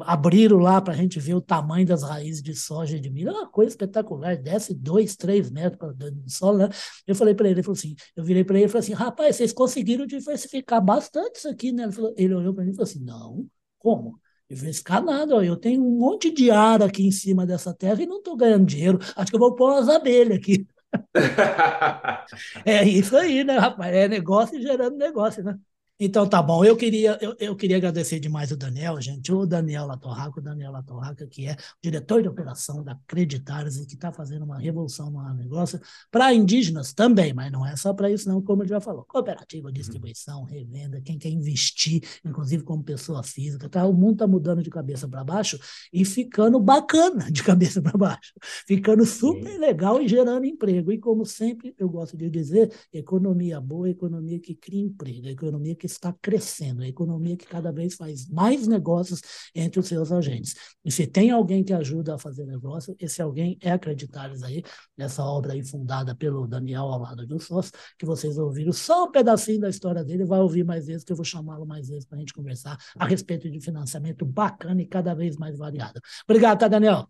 Abriram 0.03 0.59
lá 0.59 0.81
para 0.81 0.94
a 0.94 0.96
gente 0.96 1.18
ver 1.18 1.35
o 1.35 1.40
tamanho 1.40 1.87
das 1.87 2.05
raízes 2.05 2.40
de 2.40 2.55
soja 2.55 2.96
e 2.96 3.01
de 3.01 3.11
milho. 3.11 3.31
É 3.31 3.33
uma 3.33 3.51
coisa 3.51 3.72
espetacular, 3.72 4.37
desce 4.37 4.72
dois, 4.72 5.16
três 5.16 5.51
metros 5.51 5.96
do 5.96 6.31
solo, 6.31 6.59
né? 6.59 6.68
Eu 7.05 7.16
falei 7.16 7.35
para 7.35 7.48
ele, 7.48 7.57
ele 7.57 7.62
falou 7.64 7.77
assim, 7.77 7.96
eu 8.14 8.22
virei 8.22 8.44
para 8.44 8.57
ele 8.57 8.66
e 8.66 8.68
falei 8.68 8.85
assim, 8.85 8.92
rapaz, 8.92 9.35
vocês 9.35 9.53
conseguiram 9.53 10.07
diversificar 10.07 10.81
bastante 10.81 11.38
isso 11.38 11.48
aqui, 11.48 11.72
né? 11.72 11.85
Ele, 11.85 11.92
falou, 11.92 12.14
ele 12.16 12.35
olhou 12.35 12.55
para 12.55 12.64
mim 12.64 12.70
e 12.70 12.74
falou 12.74 12.88
assim, 12.88 13.05
não, 13.05 13.44
como? 13.81 14.16
Diversificar 14.50 15.04
nada, 15.04 15.37
ó. 15.37 15.42
eu 15.42 15.56
tenho 15.56 15.82
um 15.84 15.98
monte 15.98 16.30
de 16.30 16.50
ar 16.50 16.82
aqui 16.82 17.06
em 17.06 17.11
cima 17.11 17.44
dessa 17.44 17.74
terra 17.74 18.02
e 18.02 18.06
não 18.06 18.18
estou 18.18 18.37
ganhando 18.37 18.64
dinheiro. 18.64 18.98
Acho 19.14 19.30
que 19.30 19.37
eu 19.37 19.40
vou 19.40 19.54
pôr 19.54 19.72
umas 19.72 19.88
abelhas 19.88 20.38
aqui. 20.38 20.66
é 22.64 22.82
isso 22.84 23.14
aí, 23.16 23.44
né, 23.44 23.58
rapaz? 23.58 23.94
É 23.94 24.08
negócio 24.08 24.61
gerando 24.61 24.96
negócio, 24.96 25.44
né? 25.44 25.58
Então 26.00 26.28
tá 26.28 26.40
bom. 26.40 26.64
Eu 26.64 26.76
queria, 26.76 27.18
eu, 27.20 27.34
eu 27.40 27.56
queria 27.56 27.76
agradecer 27.76 28.20
demais 28.20 28.52
o 28.52 28.56
Daniel, 28.56 29.00
gente. 29.00 29.32
O 29.32 29.44
Daniel 29.44 29.84
Latorraca, 29.84 30.38
o 30.38 30.42
Daniel 30.42 30.70
Latorraca, 30.70 31.26
que 31.26 31.48
é 31.48 31.56
diretor 31.82 32.22
de 32.22 32.28
operação 32.28 32.84
da 32.84 32.96
Creditares 33.06 33.78
e 33.78 33.87
que 33.87 33.94
está 33.94 34.12
fazendo 34.12 34.44
uma 34.44 34.58
revolução 34.58 35.11
no 35.11 35.34
negócio 35.34 35.80
para 36.08 36.32
indígenas 36.32 36.92
também, 36.92 37.34
mas 37.34 37.50
não 37.50 37.66
é 37.66 37.74
só 37.74 37.92
para 37.92 38.08
isso, 38.08 38.28
não, 38.28 38.40
como 38.40 38.62
ele 38.62 38.68
já 38.68 38.80
falou. 38.80 39.04
Cooperativa, 39.04 39.72
distribuição, 39.72 40.44
revenda, 40.44 41.00
quem 41.00 41.18
quer 41.18 41.30
investir, 41.30 42.02
inclusive 42.24 42.62
como 42.62 42.84
pessoa 42.84 43.24
física, 43.24 43.68
tá? 43.68 43.84
O 43.84 43.92
mundo 43.92 44.12
está 44.12 44.26
mudando 44.28 44.62
de 44.62 44.70
cabeça 44.70 45.08
para 45.08 45.24
baixo 45.24 45.58
e 45.92 46.04
ficando 46.04 46.61
bacana 46.61 47.28
de 47.30 47.42
cabeça 47.42 47.82
para 47.82 47.98
baixo, 47.98 48.34
ficando 48.68 49.04
super 49.04 49.58
legal 49.58 50.00
e 50.00 50.06
gerando 50.06 50.44
emprego. 50.44 50.92
E 50.92 50.98
como 50.98 51.26
sempre 51.26 51.74
eu 51.76 51.88
gosto 51.88 52.16
de 52.16 52.30
dizer, 52.30 52.72
economia 52.92 53.61
boa, 53.61 53.90
economia 53.90 54.38
que 54.38 54.54
cria 54.54 54.82
emprego, 54.82 55.26
economia 55.26 55.74
que 55.74 55.88
está 55.92 56.12
crescendo, 56.20 56.83
a 56.83 56.88
economia 56.88 57.37
que 57.37 57.46
cada 57.46 57.72
vez 57.72 57.94
faz 57.94 58.29
mais 58.29 58.66
negócios 58.66 59.20
entre 59.55 59.81
os 59.81 59.87
seus 59.87 60.12
agentes. 60.12 60.55
E 60.85 60.90
se 60.90 61.07
tem 61.07 61.31
alguém 61.31 61.64
que 61.64 61.72
ajuda 61.72 62.14
a 62.14 62.18
fazer 62.18 62.46
negócio, 62.46 62.96
esse 62.98 63.22
alguém 63.22 63.59
é 63.62 63.79
Acreditares 63.79 64.42
aí, 64.42 64.62
essa 64.98 65.22
obra 65.22 65.53
aí 65.53 65.64
fundada 65.64 66.14
pelo 66.14 66.46
Daniel 66.46 66.83
ao 66.83 67.01
lado 67.01 67.27
do 67.27 67.38
sócio, 67.40 67.72
que 67.98 68.05
vocês 68.05 68.38
ouviram 68.38 68.72
só 68.72 69.05
um 69.05 69.11
pedacinho 69.11 69.61
da 69.61 69.68
história 69.68 70.05
dele, 70.05 70.24
vai 70.24 70.40
ouvir 70.40 70.64
mais 70.64 70.87
vezes, 70.87 71.05
que 71.05 71.12
eu 71.12 71.16
vou 71.16 71.24
chamá-lo 71.24 71.66
mais 71.66 71.88
vezes 71.88 72.05
para 72.05 72.16
a 72.16 72.20
gente 72.20 72.33
conversar 72.33 72.77
a 72.98 73.07
respeito 73.07 73.51
de 73.51 73.61
financiamento 73.61 74.24
bacana 74.24 74.83
e 74.83 74.87
cada 74.87 75.14
vez 75.14 75.37
mais 75.37 75.57
variado. 75.57 76.01
Obrigado, 76.29 76.59
tá, 76.59 76.68
Daniel? 76.68 77.07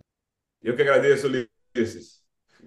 Eu 0.62 0.76
que 0.76 0.82
agradeço, 0.82 1.26
Ulisses. 1.26 2.18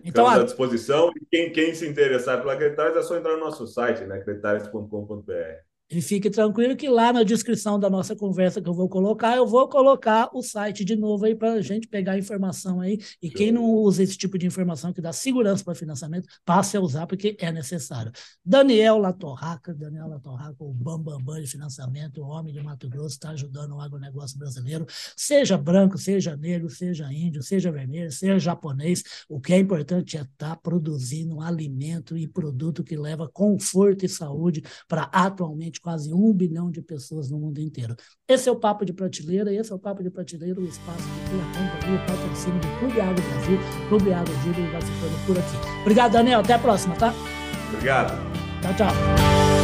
Então, 0.03 0.25
Estamos 0.25 0.33
à 0.33 0.43
disposição. 0.43 1.11
E 1.15 1.25
quem, 1.25 1.51
quem 1.51 1.73
se 1.73 1.87
interessar 1.87 2.39
pela 2.39 2.53
Acreditares 2.53 2.95
é 2.95 3.01
só 3.01 3.17
entrar 3.17 3.33
no 3.33 3.39
nosso 3.39 3.67
site, 3.67 4.03
né? 4.05 4.15
acreditares.com.br. 4.15 5.70
E 5.91 6.01
fique 6.01 6.29
tranquilo 6.29 6.73
que 6.77 6.87
lá 6.87 7.11
na 7.11 7.21
descrição 7.21 7.77
da 7.77 7.89
nossa 7.89 8.15
conversa 8.15 8.61
que 8.61 8.69
eu 8.69 8.73
vou 8.73 8.87
colocar, 8.87 9.35
eu 9.35 9.45
vou 9.45 9.67
colocar 9.67 10.29
o 10.33 10.41
site 10.41 10.85
de 10.85 10.95
novo 10.95 11.25
aí 11.25 11.35
para 11.35 11.51
a 11.51 11.61
gente 11.61 11.85
pegar 11.85 12.13
a 12.13 12.17
informação 12.17 12.79
aí. 12.79 12.97
E 13.21 13.29
quem 13.29 13.51
não 13.51 13.65
usa 13.65 14.01
esse 14.01 14.17
tipo 14.17 14.37
de 14.37 14.45
informação 14.45 14.93
que 14.93 15.01
dá 15.01 15.11
segurança 15.11 15.65
para 15.65 15.75
financiamento, 15.75 16.29
passe 16.45 16.77
a 16.77 16.81
usar 16.81 17.05
porque 17.07 17.35
é 17.37 17.51
necessário. 17.51 18.09
Daniel 18.43 18.99
Latorraca, 18.99 19.73
Daniel 19.73 20.07
Latorraca, 20.07 20.55
o 20.59 20.73
Bambambam 20.73 21.17
Bam, 21.17 21.33
Bam 21.33 21.41
de 21.41 21.47
financiamento, 21.47 22.21
o 22.21 22.27
homem 22.27 22.53
de 22.53 22.63
Mato 22.63 22.87
Grosso, 22.87 23.15
está 23.15 23.31
ajudando 23.31 23.75
o 23.75 23.81
agronegócio 23.81 24.39
brasileiro, 24.39 24.85
seja 25.17 25.57
branco, 25.57 25.97
seja 25.97 26.37
negro, 26.37 26.69
seja 26.69 27.11
índio, 27.11 27.43
seja 27.43 27.69
vermelho, 27.69 28.11
seja 28.13 28.39
japonês. 28.39 29.03
O 29.27 29.41
que 29.41 29.51
é 29.51 29.57
importante 29.57 30.17
é 30.17 30.21
estar 30.21 30.51
tá 30.51 30.55
produzindo 30.55 31.35
um 31.35 31.41
alimento 31.41 32.17
e 32.17 32.29
produto 32.29 32.81
que 32.81 32.95
leva 32.95 33.27
conforto 33.27 34.05
e 34.05 34.09
saúde 34.09 34.63
para 34.87 35.03
atualmente 35.11 35.80
quase 35.81 36.13
um 36.13 36.33
bilhão 36.33 36.69
de 36.69 36.81
pessoas 36.81 37.29
no 37.29 37.39
mundo 37.39 37.59
inteiro. 37.59 37.95
Esse 38.27 38.47
é 38.47 38.51
o 38.51 38.55
Papo 38.55 38.85
de 38.85 38.93
Prateleira, 38.93 39.53
esse 39.53 39.71
é 39.71 39.75
o 39.75 39.79
Papo 39.79 40.03
de 40.03 40.09
Prateleira, 40.09 40.59
o 40.59 40.65
espaço 40.65 40.99
de 40.99 41.29
tua 41.29 41.45
companhia, 41.45 42.01
o 42.01 42.07
patrocínio 42.07 42.59
do 42.59 42.79
Clube 42.79 43.01
Água 43.01 43.13
Brasil, 43.15 43.59
Clube 43.89 44.13
Água 44.13 44.35
Júlio 44.43 44.71
vai 44.71 44.81
ficando 44.81 45.25
por 45.25 45.37
aqui. 45.37 45.81
Obrigado, 45.81 46.11
Daniel. 46.13 46.39
Até 46.41 46.53
a 46.53 46.59
próxima, 46.59 46.95
tá? 46.95 47.13
Obrigado. 47.73 48.13
Tchau, 48.61 48.73
tchau. 48.75 49.60